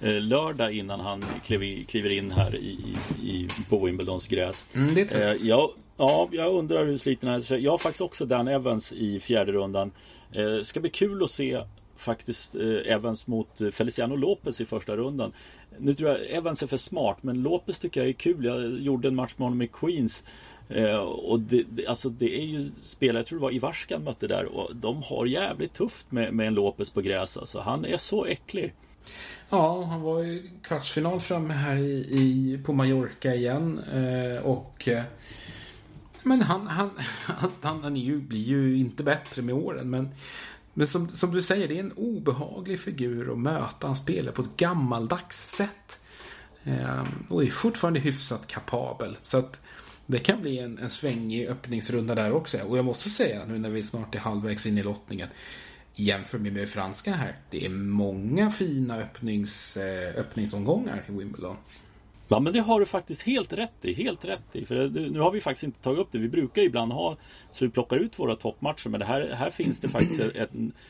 [0.01, 1.25] eh, lördag innan han
[1.87, 4.67] kliver in här i, i, i Wimbledons gräs.
[4.73, 5.41] Mm, det är tufft.
[5.41, 7.57] Eh, jag, Ja, jag undrar hur sliten han är.
[7.57, 9.91] Jag har faktiskt också Dan Evans i fjärde rundan.
[10.31, 11.61] Eh, ska bli kul att se
[11.95, 15.31] faktiskt eh, Evans mot eh, Feliciano Lopez i första rundan.
[15.77, 18.45] Nu tror jag Evans är för smart men Lopez tycker jag är kul.
[18.45, 20.23] Jag gjorde en match med honom i Queens.
[20.69, 24.27] Eh, och det, det, alltså det är ju spelare, jag tror det var Ivarskan mötte
[24.27, 27.37] där och de har jävligt tufft med, med en Lopez på gräs.
[27.37, 28.73] Alltså han är så äcklig.
[29.49, 33.79] Ja, han var i kvartsfinal framme här i, i på Mallorca igen.
[33.93, 35.03] Eh, och eh,
[36.27, 36.89] men han, han,
[37.61, 39.89] han, han ju, blir ju inte bättre med åren.
[39.89, 40.09] Men,
[40.73, 43.87] men som, som du säger, det är en obehaglig figur att möta.
[43.87, 46.05] Han spelar på ett gammaldags sätt.
[46.63, 49.17] Eh, och är fortfarande hyfsat kapabel.
[49.21, 49.61] Så att
[50.05, 52.57] det kan bli en, en svängig öppningsrunda där också.
[52.57, 55.27] Och jag måste säga, nu när vi snart är halvvägs in i lottningen.
[55.95, 57.35] Jämför med, med franska här.
[57.49, 61.57] Det är många fina öppnings, eh, öppningsomgångar i Wimbledon.
[62.27, 63.93] Ja men det har du faktiskt helt rätt i.
[63.93, 64.65] Helt rätt i.
[64.65, 66.17] För nu har vi faktiskt inte tagit upp det.
[66.17, 67.17] Vi brukar ibland ha
[67.51, 68.89] så vi plockar ut våra toppmatcher.
[68.89, 70.49] Men det här, här finns det faktiskt ett,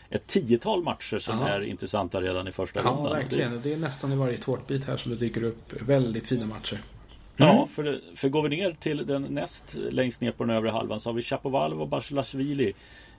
[0.09, 1.47] ett tiotal matcher som ja.
[1.47, 3.05] är intressanta redan i första ja, rundan.
[3.05, 3.51] Ja verkligen.
[3.51, 3.59] Det...
[3.59, 6.77] det är nästan i varje tårtbit här som det dyker upp väldigt fina matcher.
[7.37, 7.55] Mm.
[7.55, 10.99] Ja, för, för går vi ner till den näst längst ner på den övre halvan
[10.99, 12.73] så har vi Chapovalov och Basilashvili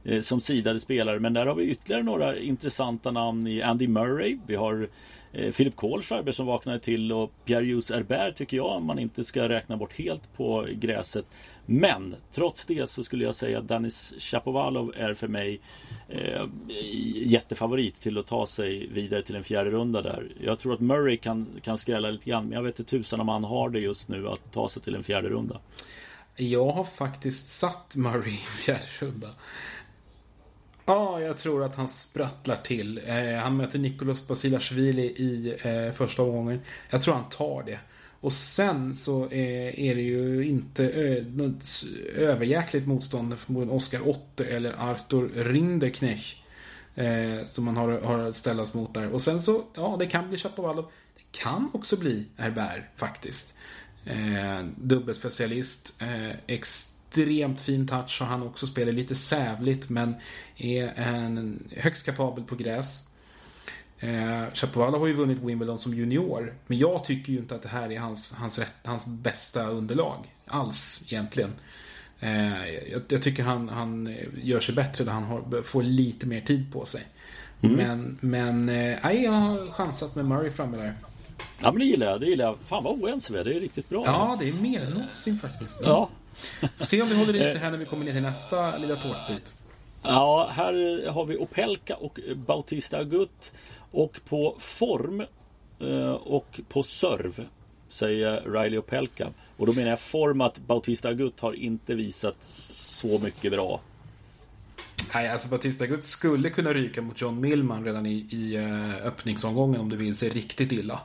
[0.05, 1.21] Eh, som sidade spelare.
[1.21, 4.39] Men där har vi ytterligare några intressanta namn i Andy Murray.
[4.47, 4.89] Vi har
[5.33, 9.77] eh, Philip Kohlschreiber som vaknade till och Pierre-Jus Herbert tycker jag man inte ska räkna
[9.77, 11.27] bort helt på gräset.
[11.67, 15.61] Men trots det så skulle jag säga att Danis Chapovalov är för mig
[16.09, 16.47] eh,
[17.15, 20.29] jättefavorit till att ta sig vidare till en fjärde runda där.
[20.41, 23.29] Jag tror att Murray kan, kan skrälla lite grann men jag vet inte tusan om
[23.29, 25.61] han har det just nu att ta sig till en fjärde runda.
[26.41, 29.29] Jag har faktiskt satt Murray i fjärde runda.
[30.89, 33.01] Ja, jag tror att han sprattlar till.
[33.07, 36.61] Eh, han möter Nikolos Basilashvili i eh, första omgången.
[36.91, 37.79] Jag tror han tar det.
[38.21, 41.65] Och sen så eh, är det ju inte ö, något
[42.17, 46.45] överjäkligt motstånd förmodligen Oscar Otte eller Arthur Rinderknech.
[46.95, 49.09] Eh, som man har, har ställas mot där.
[49.09, 50.91] Och sen så, ja det kan bli Chapovalov.
[51.17, 53.55] Det kan också bli Herbert faktiskt.
[54.05, 55.95] Eh, dubbelspecialist.
[55.99, 56.37] Eh,
[57.09, 60.15] extremt fin touch och han också spelar lite sävligt men
[60.57, 63.09] är en högst kapabel på gräs.
[63.99, 66.55] Eh, Chapovalov har ju vunnit Wimbledon som junior.
[66.67, 70.35] Men jag tycker ju inte att det här är hans, hans, rätt, hans bästa underlag.
[70.47, 71.53] Alls egentligen.
[72.21, 76.41] Eh, jag, jag, tycker han, han gör sig bättre när han har, får lite mer
[76.41, 77.03] tid på sig.
[77.61, 77.77] Mm.
[77.77, 80.95] Men, men eh, jag har chansat med Murray framme där.
[81.61, 82.59] Ja men det gillar jag, det gillar jag.
[82.61, 84.03] Fan vad oense vi är, det är riktigt bra.
[84.07, 85.81] Ja, det är mer än någonsin faktiskt.
[85.85, 86.09] Ja.
[86.81, 89.55] Se om det håller i sig här när vi kommer ner till nästa lilla tårtbit.
[90.03, 93.53] Ja, här har vi Opelka och Bautista Agut.
[93.91, 95.21] Och på form
[95.81, 97.47] eh, och på serv
[97.89, 99.29] säger Riley Opelka.
[99.57, 103.81] Och då menar jag form att Bautista Agut har inte visat så mycket bra.
[105.15, 109.81] Nej, alltså Bautista Agut skulle kunna ryka mot John Millman redan i, i uh, öppningsomgången
[109.81, 111.01] om det vill sig riktigt illa.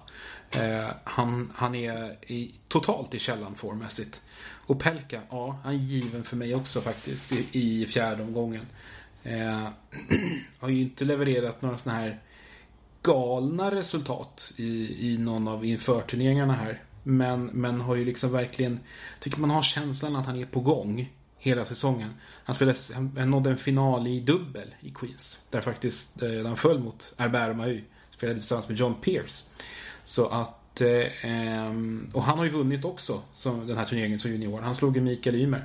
[0.58, 4.22] Eh, han, han är i, totalt i källan formmässigt.
[4.66, 8.66] Och Pelka, ja, han är given för mig också faktiskt i, i fjärde omgången.
[9.24, 9.68] Eh,
[10.60, 12.20] har ju inte levererat några sådana här
[13.02, 16.82] galna resultat i, i någon av införturneringarna här.
[17.04, 18.80] Men, men har ju liksom verkligen,
[19.20, 22.13] tycker man har känslan att han är på gång hela säsongen.
[22.44, 25.48] Han, spelade, han nådde en final i dubbel i Queens.
[25.50, 27.82] Där faktiskt eh, han föll mot Herbert Maheu.
[28.12, 29.44] Spelade tillsammans med John Pierce.
[30.06, 34.32] Så att, eh, ehm, och han har ju vunnit också som, den här turneringen som
[34.32, 34.62] junior.
[34.62, 35.63] Han slog ju Mikael Ymer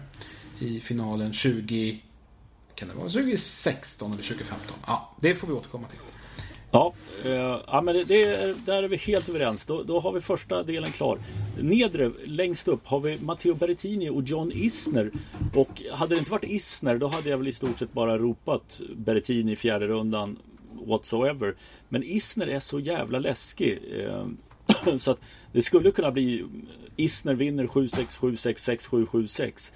[0.58, 2.00] i finalen 20,
[2.74, 4.76] kan det vara 2016 eller 2015?
[4.86, 5.98] Ja, det får vi återkomma till.
[6.70, 6.92] Ja,
[7.24, 9.64] eh, ja men det, det, där är vi helt överens.
[9.64, 11.18] Då, då har vi första delen klar.
[11.60, 15.10] Nedre, längst upp, har vi Matteo Berrettini och John Isner.
[15.54, 18.80] Och hade det inte varit Isner, då hade jag väl i stort sett bara ropat
[18.96, 20.36] Berrettini i fjärde rundan
[20.86, 21.54] whatsoever.
[21.88, 23.80] Men Isner är så jävla läskig.
[23.92, 24.26] Eh,
[24.98, 25.20] så att
[25.52, 26.44] det skulle kunna bli
[26.96, 29.72] Isner vinner 7-6, 7-6, 6-7, 7-6.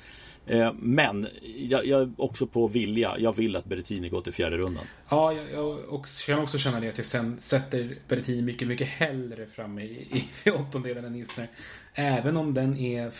[0.74, 3.16] Men jag, jag också på vilja.
[3.18, 4.84] Jag vill att Berrettini går till fjärde rundan.
[5.08, 8.88] Ja, jag, jag också, kan också känna det att jag sen sätter Berrettini mycket, mycket
[8.88, 11.48] hellre framme i, i åttondelen än Isner.
[11.94, 13.12] Även om den är,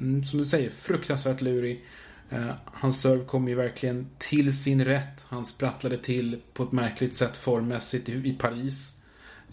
[0.00, 1.84] mm, som du säger, fruktansvärt lurig.
[2.32, 5.24] Uh, hans serve kom ju verkligen till sin rätt.
[5.28, 9.00] Han sprattlade till på ett märkligt sätt formmässigt i, Paris.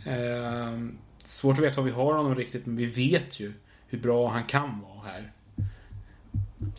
[0.08, 0.90] Uh,
[1.24, 3.54] svårt att veta vad vi har honom riktigt, men vi vet ju
[3.88, 5.32] hur bra han kan vara här.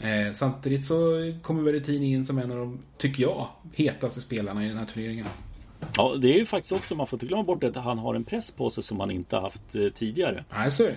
[0.00, 0.94] Eh, samtidigt så
[1.42, 5.26] kommer Berrettini in som en av de, tycker jag, hetaste spelarna i den här turneringen.
[5.96, 8.24] Ja, det är ju faktiskt också, man får inte glömma bort att han har en
[8.24, 10.44] press på sig som han inte haft eh, tidigare.
[10.54, 10.96] Nej, så är det.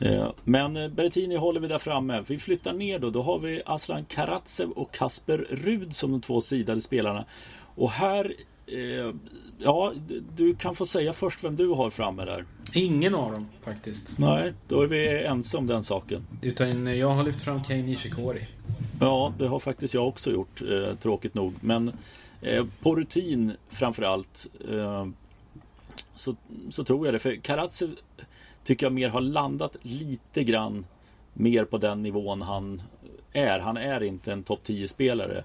[0.00, 2.24] Eh, men eh, Berrettini håller vi där framme.
[2.26, 3.10] Vi flyttar ner då.
[3.10, 7.24] Då har vi Aslan Karatsev och Kasper Rud som de två sidade spelarna.
[7.74, 8.34] Och här
[8.72, 9.14] Eh,
[9.58, 9.92] ja,
[10.36, 12.44] du kan få säga först vem du har framme där.
[12.72, 14.18] Ingen av dem faktiskt.
[14.18, 16.26] Nej, då är vi ense om den saken.
[16.42, 18.46] Utan jag har lyft fram Kei Nishikori.
[19.00, 21.54] Ja, det har faktiskt jag också gjort, eh, tråkigt nog.
[21.60, 21.92] Men
[22.42, 25.06] eh, på rutin framförallt eh,
[26.14, 26.36] så,
[26.70, 27.18] så tror jag det.
[27.18, 27.90] För Karatsev
[28.68, 30.86] tycker jag mer har landat lite grann
[31.32, 32.82] mer på den nivån han
[33.32, 33.58] är.
[33.58, 35.44] Han är inte en topp 10-spelare.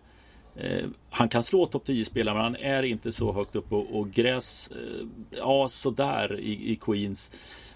[0.55, 4.12] Eh, han kan slå topp 10-spelare men han är inte så högt upp och, och
[4.12, 7.31] gräs, eh, ja sådär i, i Queens.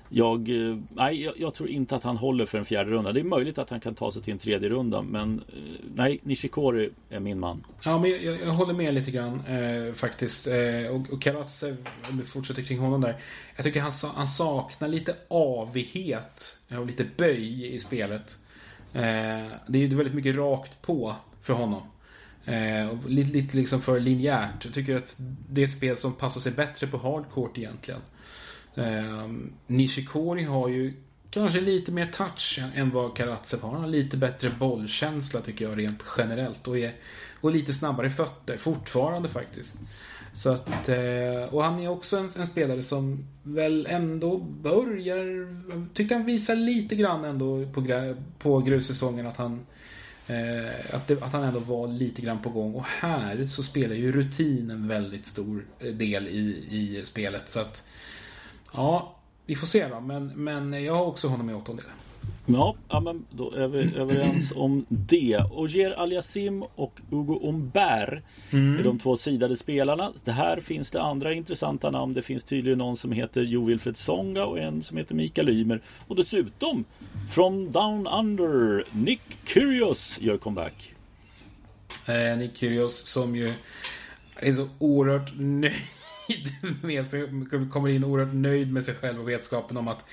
[0.09, 3.11] Jag, eh, nej, jag, jag, tror inte att han håller för en fjärde runda.
[3.11, 6.19] Det är möjligt att han kan ta sig till en tredje runda men eh, nej,
[6.23, 7.63] Nishikori är min man.
[7.83, 10.47] Ja, men jag, jag håller med lite grann eh, faktiskt.
[10.47, 11.77] Eh, och, och Karatsev,
[12.09, 13.15] om vi fortsätter kring honom där.
[13.55, 18.37] Jag tycker han, han saknar lite avighet och lite böj i spelet.
[18.93, 19.01] Eh,
[19.67, 21.81] det är väldigt mycket rakt på för honom.
[22.45, 24.65] Eh, lite, lite liksom för linjärt.
[24.65, 25.15] Jag tycker att
[25.49, 28.01] det är ett spel som passar sig bättre på hardcourt egentligen.
[28.77, 29.29] Eh,
[29.67, 30.93] Nishikori har ju
[31.29, 33.71] kanske lite mer touch än vad Karatsev har.
[33.71, 36.67] Han har lite bättre bollkänsla tycker jag rent generellt.
[36.67, 36.95] Och, är,
[37.41, 39.81] och lite snabbare fötter fortfarande faktiskt.
[40.33, 45.47] Så att, eh, och han är också en, en, spelare som väl ändå börjar...
[45.93, 49.65] Tyckte han visar lite grann ändå på, på grussäsongen att han
[50.27, 52.73] Eh, att, det, att, han ändå var lite grann på gång.
[52.75, 57.49] Och här så spelar ju rutin en väldigt stor eh, del i, i spelet.
[57.49, 57.83] Så att,
[58.77, 59.99] ja, vi får se då.
[59.99, 61.91] Men, men jag har också honom i åttondelen.
[62.45, 65.43] Ja, ja men då är vi överens om det.
[65.51, 68.79] Ogier Aliasim och Hugo Umbert mm.
[68.79, 70.11] är de två sidade spelarna.
[70.23, 72.13] Det här finns det andra intressanta namn.
[72.13, 75.81] Det finns tydligen någon som heter Jo Wilfred Songa och en som heter Mikael Ymer.
[76.07, 76.85] Och dessutom
[77.31, 80.93] From Down Under Nick Kyrgios gör comeback.
[82.07, 83.53] Eh, Nick Kyrgios som ju
[84.35, 85.73] är så oerhört nöjd
[86.81, 87.29] med sig.
[87.71, 90.05] Kommer in oerhört nöjd med sig själv och vetskapen om att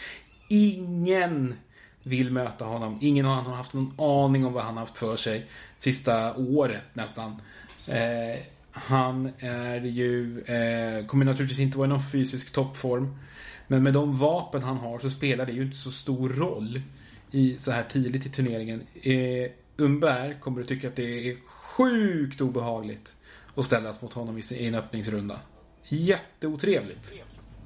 [0.48, 1.54] ingen
[2.02, 2.98] vill möta honom.
[3.00, 5.46] Ingen av har haft någon aning om vad han haft för sig
[5.76, 7.40] sista året nästan.
[7.86, 8.40] Eh,
[8.72, 13.18] han är ju, eh, kommer naturligtvis inte vara i någon fysisk toppform.
[13.66, 16.82] Men med de vapen han har så spelar det ju inte så stor roll
[17.30, 18.82] i så här tidigt i turneringen.
[19.02, 23.14] Eh, Umberg kommer du tycka att det är sjukt obehagligt
[23.54, 25.40] att ställas mot honom i en öppningsrunda
[25.88, 27.12] jätteotrevligt.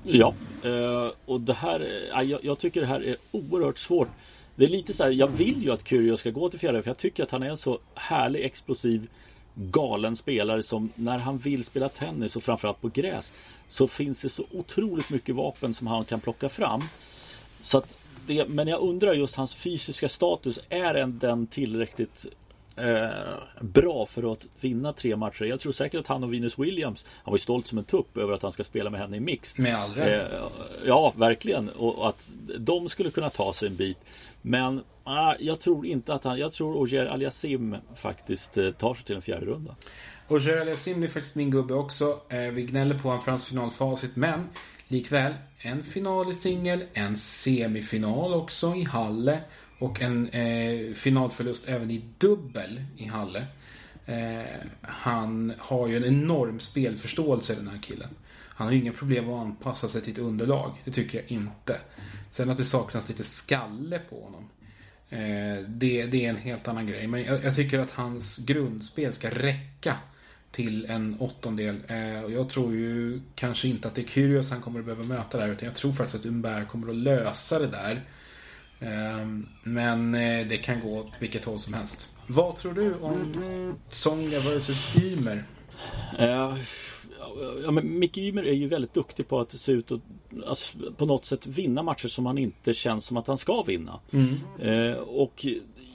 [0.02, 4.09] Ja, eh, och det här, jag, jag tycker det här är oerhört svårt.
[4.57, 6.90] Det är lite så här, jag vill ju att Kyrgios ska gå till fjärde för
[6.90, 9.09] jag tycker att han är en så härlig, explosiv,
[9.54, 13.33] galen spelare som när han vill spela tennis och framförallt på gräs
[13.68, 16.81] så finns det så otroligt mycket vapen som han kan plocka fram.
[17.61, 20.61] Så att det, men jag undrar just hans fysiska status.
[20.68, 22.26] Är den tillräckligt
[22.78, 23.10] eh,
[23.60, 25.44] bra för att vinna tre matcher?
[25.44, 28.16] Jag tror säkert att han och Venus Williams, han var ju stolt som en tupp
[28.16, 29.62] över att han ska spela med henne i mixed.
[29.62, 30.32] Med all rätt.
[30.32, 30.38] Eh,
[30.86, 31.68] ja, verkligen.
[31.68, 33.98] Och att de skulle kunna ta sig en bit.
[34.42, 39.04] Men ah, jag tror inte att han, jag tror Ogier Aliasim faktiskt eh, tar sig
[39.04, 39.76] till en fjärde runda.
[40.28, 42.20] Ogier Aliasim är faktiskt min gubbe också.
[42.28, 44.48] Eh, vi gnäller på en fransk finalfacit, men
[44.88, 49.40] likväl en final i singel, en semifinal också i Halle
[49.78, 53.46] och en eh, finalförlust även i dubbel i Halle.
[54.06, 54.46] Eh,
[54.82, 58.08] han har ju en enorm spelförståelse den här killen.
[58.48, 60.82] Han har ju inga problem att anpassa sig till ett underlag.
[60.84, 61.80] Det tycker jag inte.
[62.30, 64.48] Sen att det saknas lite skalle på honom.
[65.10, 67.06] Eh, det, det, är en helt annan grej.
[67.06, 69.96] Men jag, jag, tycker att hans grundspel ska räcka
[70.50, 71.76] till en åttondel.
[71.88, 75.04] Eh, och jag tror ju kanske inte att det är Kyrgios han kommer att behöva
[75.04, 75.48] möta där.
[75.48, 78.02] Utan jag tror faktiskt att Umberg kommer att lösa det där.
[78.80, 82.14] Ehm, men eh, det kan gå åt vilket håll som helst.
[82.26, 85.44] Vad tror du om Songa vs Ymer?
[86.20, 86.58] Uh,
[87.64, 90.00] ja, men Micke Ymer är ju väldigt duktig på att se ut och
[90.46, 94.00] alltså, på något sätt vinna matcher som han inte känns som att han ska vinna.
[94.12, 94.36] Mm.
[94.62, 95.46] Uh, och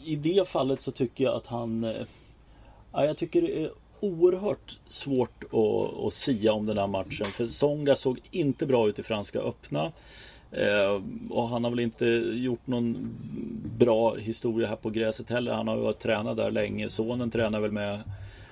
[0.06, 1.84] i det fallet så tycker jag att han...
[2.92, 7.26] Ja, jag tycker det är oerhört svårt att, att sia om den här matchen.
[7.26, 9.92] För Songa såg inte bra ut i Franska öppna.
[10.54, 13.16] Eh, och han har väl inte gjort någon
[13.78, 15.54] bra historia här på gräset heller.
[15.54, 16.90] Han har ju varit tränad där länge.
[16.90, 18.00] Sonen tränar väl med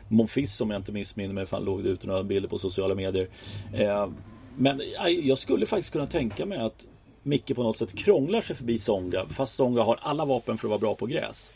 [0.07, 1.45] Monfils om jag inte missminner mig.
[1.45, 3.27] För han låg det ut några bilder på sociala medier.
[3.73, 4.09] Eh,
[4.57, 4.81] men
[5.21, 6.85] jag skulle faktiskt kunna tänka mig att
[7.23, 9.25] Micke på något sätt krånglar sig förbi Songa.
[9.29, 11.49] Fast Songa har alla vapen för att vara bra på gräs.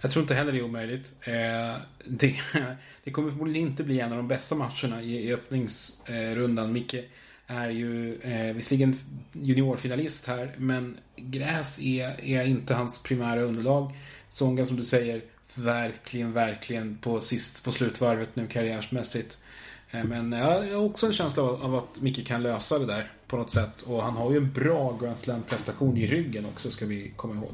[0.00, 1.12] Jag tror inte heller det är omöjligt.
[1.20, 2.34] Eh, det,
[3.04, 6.72] det, kommer förmodligen inte bli en av de bästa matcherna i öppningsrundan.
[6.72, 6.94] Micke
[7.46, 8.98] är ju eh, visserligen
[9.32, 13.92] juniorfinalist här, men gräs är, är inte hans primära underlag.
[14.28, 15.22] Songa som du säger,
[15.54, 19.38] verkligen, verkligen på, sist, på slutvarvet nu karriärsmässigt.
[19.90, 23.36] Eh, men jag har också en känsla av att Micke kan lösa det där på
[23.36, 23.82] något sätt.
[23.82, 27.52] Och han har ju en bra Grand Slam-prestation i ryggen också, ska vi komma ihåg.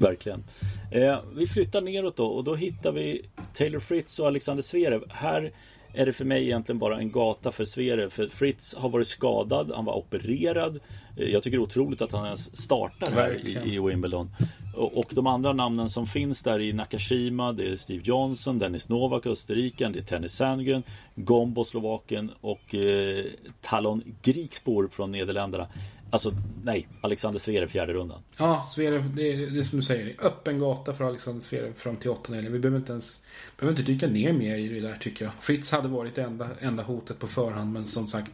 [0.00, 0.44] Verkligen.
[0.92, 5.04] Eh, vi flyttar neråt då och då hittar vi Taylor Fritz och Alexander Zverev.
[5.10, 5.52] Här
[5.92, 8.10] är det för mig egentligen bara en gata för Sverige.
[8.10, 10.80] För Fritz har varit skadad, han var opererad.
[11.16, 14.30] Eh, jag tycker det är otroligt att han ens startar här i, i, Wimbledon.
[14.76, 18.88] Och, och, de andra namnen som finns där i Nakashima, det är Steve Johnson, Dennis
[18.88, 20.82] Novak, Österriken, det är Tennis Sandgren,
[21.14, 23.24] Gombo, Slovakien och eh,
[23.60, 25.68] Talon Grikspor från Nederländerna.
[26.10, 26.32] Alltså
[26.64, 28.22] nej, Alexander Zverev fjärde rundan.
[28.38, 30.16] Ja, Zverev, det är, det är som du säger.
[30.18, 32.52] Öppen gata för Alexander Zverev fram till åttondelen.
[32.52, 33.26] Vi behöver inte ens
[33.58, 35.34] behöver inte dyka ner mer i det där tycker jag.
[35.40, 38.32] Fritz hade varit det enda, enda hotet på förhand men som sagt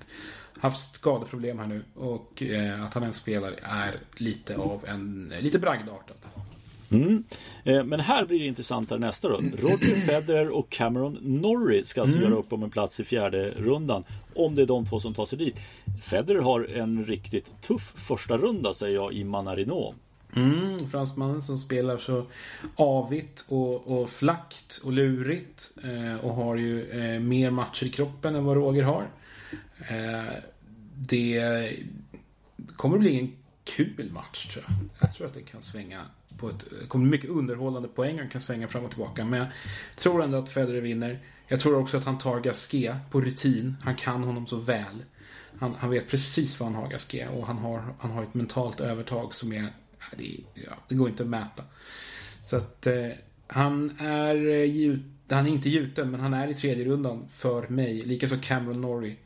[0.59, 5.59] haft skadeproblem här nu och eh, att han ens spelar är lite av en, lite
[5.59, 6.25] bragdartat.
[6.91, 7.25] Mm.
[7.65, 9.37] Eh, men här blir det intressantare nästa då.
[9.37, 12.31] Roger Federer och Cameron Norrie ska alltså mm.
[12.31, 14.05] göra upp om en plats i fjärde rundan.
[14.35, 15.57] Om det är de två som tar sig dit.
[16.03, 19.95] Federer har en riktigt tuff första runda säger jag i Manarino.
[20.37, 22.27] Mm, fransmannen som spelar så
[22.77, 25.79] avigt och, och flackt och lurigt.
[25.85, 29.09] Eh, och har ju eh, mer matcher i kroppen än vad Roger har.
[29.79, 30.35] Eh,
[30.97, 31.73] det
[32.77, 33.33] kommer att bli en
[33.65, 34.77] kul match tror jag.
[35.01, 36.01] Jag tror att det kan svänga
[36.45, 36.67] på ett...
[36.81, 38.19] Det kommer mycket underhållande poäng.
[38.19, 39.25] Han kan svänga fram och tillbaka.
[39.25, 39.49] Men jag
[39.97, 41.21] tror ändå att Federer vinner.
[41.49, 43.77] Jag tror också att han tar Gasquet på rutin.
[43.83, 45.05] Han kan honom så väl.
[45.59, 48.81] Han, han vet precis vad han har Gasquet och han har, han har ett mentalt
[48.81, 49.67] övertag som är...
[50.17, 51.63] Det, ja, det går inte att mäta.
[52.43, 53.09] Så att eh,
[53.47, 55.11] han är eh, gjuten.
[55.29, 58.03] Han är inte gjuten, men han är i tredje rundan för mig.
[58.03, 59.17] Likaså Cameron Norrie.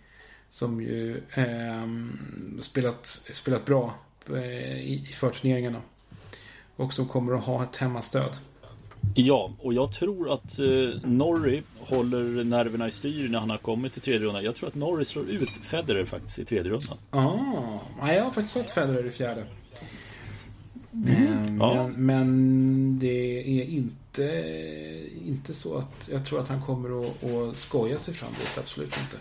[0.51, 1.87] Som ju eh,
[2.61, 3.95] spelat, spelat bra
[4.29, 5.83] eh, i, i förturneringarna.
[6.79, 8.37] Och som kommer att ha ett hemmastöd.
[9.15, 10.67] Ja, och jag tror att eh,
[11.05, 14.45] Norrie håller nerverna i styr när han har kommit till tredje rundan.
[14.45, 16.99] Jag tror att Norrie slår ut Federer faktiskt i tredje rundan.
[17.11, 19.45] Ah, jag har faktiskt sett Federer i fjärde.
[20.93, 21.89] Mm, men, ja.
[21.97, 24.25] men, det är inte,
[25.27, 28.59] inte så att jag tror att han kommer att, att skoja sig fram dit.
[28.59, 29.17] Absolut inte.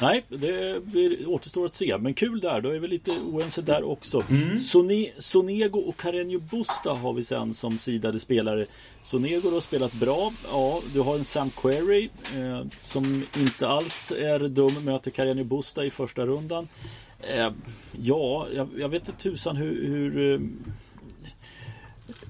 [0.00, 1.98] Nej, det återstår att se.
[1.98, 4.22] Men kul där, då är vi lite oense där också.
[4.30, 4.58] Mm.
[4.58, 8.66] Sone, Sonego och Carreño Busta har vi sen som sidade spelare.
[9.02, 10.32] Sonego har spelat bra.
[10.52, 14.84] Ja, du har en Sam Query eh, som inte alls är dum.
[14.84, 16.68] Möter Carreño Busta i första rundan.
[17.20, 17.50] Eh,
[17.92, 20.40] ja, jag, jag, vet inte tusan hur, hur, eh,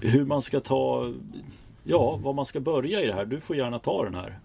[0.01, 1.13] hur man ska ta
[1.85, 3.25] Ja, var man ska börja i det här.
[3.25, 4.39] Du får gärna ta den här.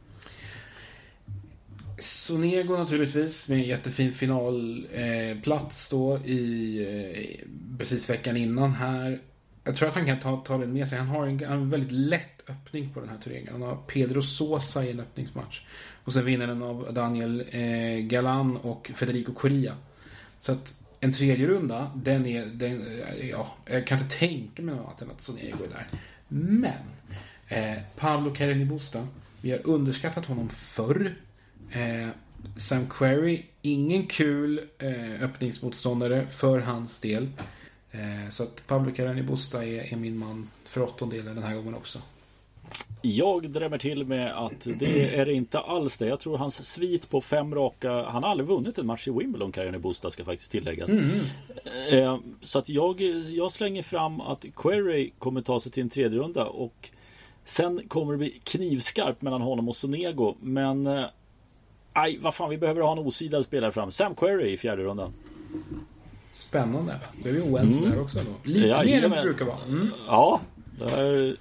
[2.00, 9.22] Sonego naturligtvis med en jättefin finalplats eh, då i eh, precis veckan innan här.
[9.64, 10.98] Jag tror att han kan ta, ta den med sig.
[10.98, 13.52] Han har en, en väldigt lätt öppning på den här turneringen.
[13.52, 15.62] Han har Pedro Sosa i en öppningsmatch.
[16.04, 19.74] Och sen vinner den av Daniel eh, Galan och Federico Coria.
[20.40, 22.46] Så att en tredje runda, den är...
[22.46, 25.88] Den, eh, ja, jag kan inte tänka mig något annat än att Sonego är där.
[26.28, 26.74] Men
[27.48, 29.08] eh, Pablo Carreni-Busta,
[29.42, 31.16] vi har underskattat honom förr.
[31.72, 32.10] Eh,
[32.56, 37.30] Sam Query, ingen kul eh, öppningsmotståndare för hans del.
[37.92, 42.00] Eh, så att Pablo Carreni-Busta är, är, min man för åttondelen den här gången också.
[43.02, 46.08] Jag drämmer till med att det är inte alls det.
[46.08, 47.92] Jag tror hans svit på fem raka.
[47.92, 50.90] Han har aldrig vunnit en match i Wimbledon, Carreni Busta ska faktiskt tilläggas.
[50.90, 51.10] Mm.
[51.92, 56.20] Eh, så att jag, jag slänger fram att Query kommer ta sig till en tredje
[56.20, 56.90] runda och
[57.46, 60.36] sen kommer det bli knivskarpt mellan honom och Sonego.
[60.42, 61.06] Men eh,
[61.96, 63.92] aj, vad fan, vi behöver ha en osidad spelare fram.
[63.92, 65.14] Sam Query i fjärde rundan.
[66.30, 67.00] Spännande.
[67.24, 67.92] Då är vi oense mm.
[67.92, 68.50] där också då.
[68.50, 69.64] Lite ja, mer än det brukar vara.
[69.68, 69.90] Mm.
[70.08, 70.42] Ja,
[70.80, 71.36] det här,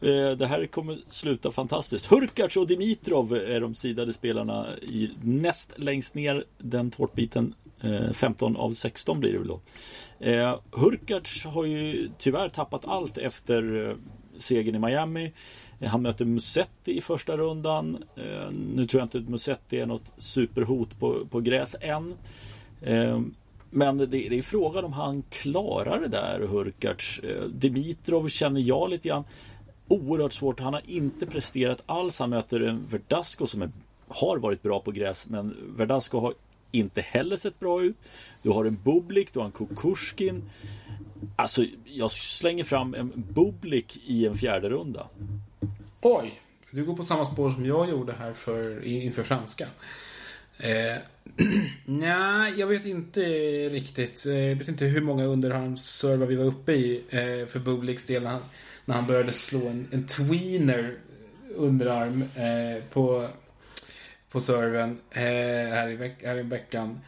[0.00, 2.06] eh, det här kommer sluta fantastiskt.
[2.06, 7.54] Hurkacz och Dimitrov är de sidade spelarna i näst längst ner den tårtbiten.
[8.12, 9.60] 15 eh, av 16 blir det väl då.
[10.26, 13.96] Eh, Hurkacz har ju tyvärr tappat allt efter
[14.38, 15.32] segern i Miami.
[15.86, 18.04] Han möter Musetti i första rundan.
[18.16, 22.14] Eh, nu tror jag inte att Musetti är något superhot på, på gräs än.
[22.82, 23.20] Eh,
[23.70, 27.18] men det, det är frågan om han klarar det där, Hurkacz.
[27.18, 29.24] Eh, Dimitrov känner jag lite grann.
[29.88, 30.60] Oerhört svårt.
[30.60, 32.18] Han har inte presterat alls.
[32.18, 33.70] Han möter en Verdasco som är,
[34.08, 35.26] har varit bra på gräs.
[35.28, 36.34] Men Verdasco har
[36.70, 37.96] inte heller sett bra ut.
[38.42, 40.42] Du har en Bublik, du har en Kukushkin.
[41.36, 45.06] Alltså, jag slänger fram en Bublik i en fjärde runda.
[46.06, 46.40] Oj,
[46.70, 49.66] du går på samma spår som jag gjorde här för, inför franska.
[50.58, 50.96] Eh,
[51.84, 53.20] Nej, jag vet inte
[53.68, 54.26] riktigt.
[54.26, 58.22] Eh, jag vet inte hur många underarmsservar vi var uppe i eh, för Bubliks del
[58.22, 58.42] när han,
[58.84, 60.98] när han började slå en, en tweener
[61.54, 63.28] underarm eh, på,
[64.30, 65.22] på serven eh,
[65.74, 67.00] här, i veck, här i veckan.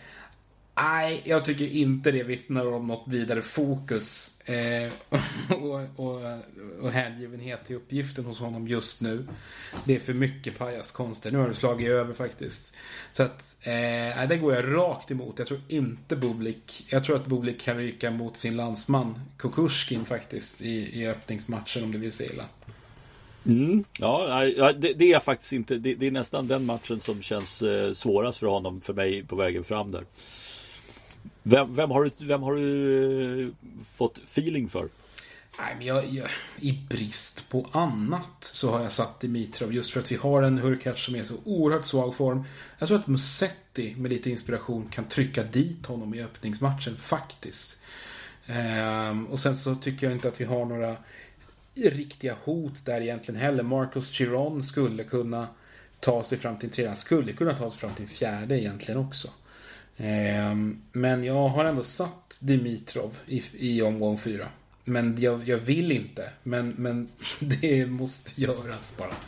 [0.79, 4.93] Nej, jag tycker inte det vittnar om något vidare fokus eh,
[5.57, 6.23] och, och,
[6.81, 9.27] och hängivenhet till uppgiften hos honom just nu.
[9.85, 11.31] Det är för mycket pajaskonster.
[11.31, 12.75] Nu har det slagit över faktiskt.
[13.13, 15.39] Så att, eh, det går jag rakt emot.
[15.39, 20.63] Jag tror inte Bublik, jag tror att Bublik kan ryka mot sin landsman Kukushkin faktiskt
[20.63, 22.45] i, i öppningsmatchen om det vill se illa.
[23.47, 27.63] Mm, ja, det, det, är faktiskt inte, det, det, är nästan den matchen som känns
[27.63, 30.05] eh, svårast för honom, för mig på vägen fram där.
[31.49, 33.49] Vem, vem, har, du, vem har du eh,
[33.85, 34.89] fått feeling för?
[35.59, 36.29] Nej, men jag, jag,
[36.59, 40.59] I brist på annat så har jag satt Dimitrov just för att vi har en
[40.59, 42.45] Hurkacz som är så oerhört svag form.
[42.79, 47.77] Jag tror att Musetti med lite inspiration kan trycka dit honom i öppningsmatchen faktiskt.
[48.47, 50.97] Ehm, och sen så tycker jag inte att vi har några
[51.75, 53.63] riktiga hot där egentligen heller.
[53.63, 55.49] Marcus Chiron skulle kunna
[56.01, 56.89] ta sig fram till en tredje.
[56.89, 59.29] Han skulle kunna ta sig fram till en fjärde egentligen också.
[59.97, 64.49] Ehm, men jag har ändå satt Dimitrov i, i omgång fyra.
[64.89, 66.31] Men jag, jag, vill inte.
[66.43, 67.09] Men, men
[67.61, 69.15] det måste göras bara.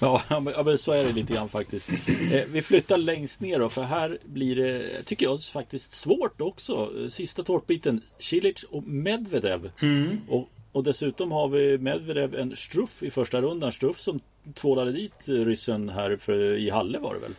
[0.00, 1.88] Ja, men så är det lite grann faktiskt.
[2.32, 6.90] Eh, vi flyttar längst ner då, för här blir det, tycker jag, faktiskt svårt också.
[7.10, 8.00] Sista tårtbiten.
[8.18, 9.70] Cilic och Medvedev.
[9.82, 10.18] Mm.
[10.28, 13.72] Och, och dessutom har vi Medvedev en Struff i första rundan.
[13.72, 14.20] Struff som
[14.54, 17.34] tvålade dit ryssen här för, i Halle var det väl.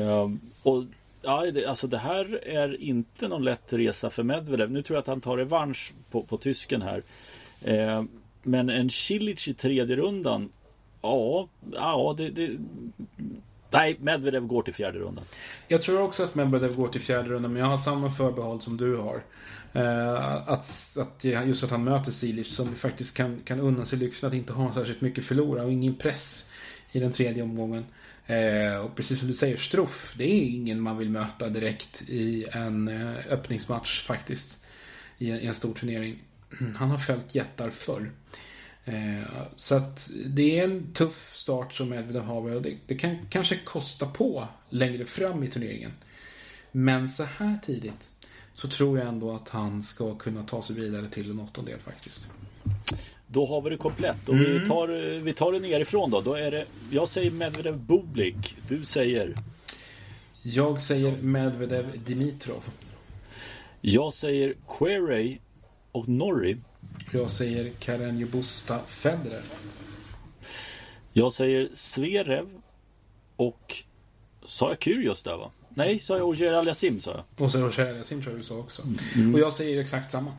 [0.00, 0.30] Eh,
[0.62, 0.84] och
[1.22, 4.70] Ja, det, alltså det här är inte någon lätt resa för Medvedev.
[4.70, 7.02] Nu tror jag att han tar revansch på, på tysken här.
[7.62, 8.04] Eh,
[8.42, 10.52] men en Cilic i tredje rundan.
[11.02, 12.56] Ja, ja det, det,
[13.70, 15.24] Nej, Medvedev går till fjärde rundan.
[15.68, 18.76] Jag tror också att Medvedev går till fjärde rundan, men jag har samma förbehåll som
[18.76, 19.22] du har.
[19.72, 24.28] Eh, att, att, just att han möter Cilic som faktiskt kan, kan unna sig lyxen
[24.28, 26.50] att inte ha särskilt mycket förlora och ingen press
[26.92, 27.84] i den tredje omgången.
[28.30, 32.46] Eh, och precis som du säger, Struff, det är ingen man vill möta direkt i
[32.52, 34.64] en eh, öppningsmatch faktiskt.
[35.18, 36.22] I, I, en stor turnering.
[36.76, 38.12] Han har följt jättar förr.
[38.84, 39.22] Eh,
[39.56, 43.56] så att det är en tuff start som Medvedev har och det, det kan kanske
[43.56, 45.92] kosta på längre fram i turneringen.
[46.72, 48.10] Men så här tidigt
[48.54, 52.28] så tror jag ändå att han ska kunna ta sig vidare till en åttondel faktiskt.
[53.32, 54.60] Då har vi det komplett och Mm.
[54.60, 54.88] vi, tar,
[55.20, 56.20] vi tar det nerifrån då.
[56.20, 58.56] då är det, jag säger Medvedev Bublik.
[58.68, 59.34] Du säger?
[60.42, 62.62] Jag säger Medvedev Dimitrov.
[63.80, 65.38] Jag säger Querey
[65.92, 66.56] och Norrie.
[67.12, 69.42] Jag säger Karen Busta Federer.
[71.12, 72.46] Jag säger Zverev
[73.36, 73.74] och...
[74.44, 75.50] Sa jag Kyrgios där va?
[75.68, 77.44] Nej, sa jag Ogier Aliasim sa jag.
[77.44, 78.82] Och så Roger Yassim tror jag du sa också.
[79.14, 79.34] Mm.
[79.34, 80.32] Och jag säger exakt samma.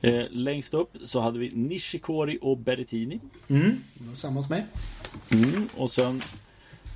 [0.00, 3.20] Eh, längst upp så hade vi Nishikori och Berrettini.
[3.48, 3.84] Mm.
[4.14, 4.66] Samma hos mig.
[5.30, 6.22] Mm, och sen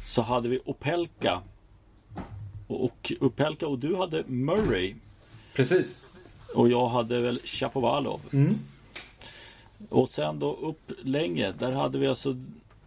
[0.06, 1.42] så hade vi Opelka.
[2.66, 4.94] Och, Opelka och du hade Murray.
[5.54, 6.06] Precis.
[6.54, 8.20] Och jag hade väl Chapovalov.
[8.32, 8.54] Mm.
[9.88, 11.52] Och sen då upp längre.
[11.58, 12.36] Där hade vi alltså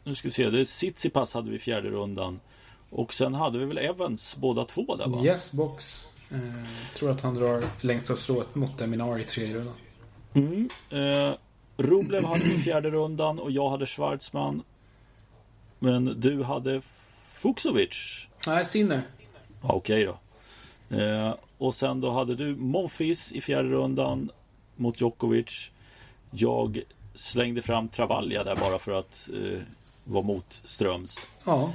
[0.04, 0.50] Nu ska vi se.
[0.50, 2.40] Det är Tsitsipas hade vi fjärde rundan.
[2.90, 5.24] Och sen hade vi väl Evans båda två där va?
[5.24, 6.08] Yes box.
[6.32, 6.40] Eh,
[6.96, 9.74] tror att han drar längsta strået mot Eminar i tredje rundan.
[10.34, 10.70] Mm.
[10.90, 11.36] Eh,
[11.78, 14.64] Rublev hade vi fjärde rundan och jag hade Schwartzman.
[15.80, 16.82] Men du hade
[17.30, 18.28] Fuksovic.
[18.48, 19.02] Nej, Sinner.
[19.62, 20.20] Okej då.
[20.98, 24.32] Eh, och sen då hade du Monfils i fjärde rundan
[24.76, 25.72] mot Djokovic.
[26.32, 26.82] Jag
[27.16, 29.62] slängde fram Travaglia där bara för att eh,
[30.04, 31.28] vara mot Ströms.
[31.46, 31.74] Ja.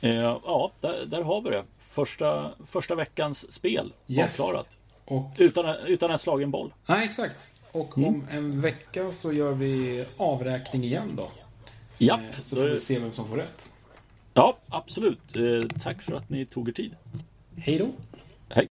[0.00, 0.10] Eh,
[0.44, 1.64] ja, där, där har vi det.
[1.88, 4.40] Första, första veckans spel Yes.
[4.40, 4.76] avklarat.
[5.04, 6.72] Och, Utan, utan en slagen boll.
[6.86, 7.48] nej, exakt.
[7.72, 11.30] Och om en vecka så gör vi avräkning igen då.
[11.98, 13.68] Japp, Eh, Så får vi se vem som får rätt.
[14.34, 15.36] ja absolut.
[15.36, 16.96] Eh, tack för att ni tog er tid.
[17.56, 17.88] Hej då.
[18.48, 18.68] Hej.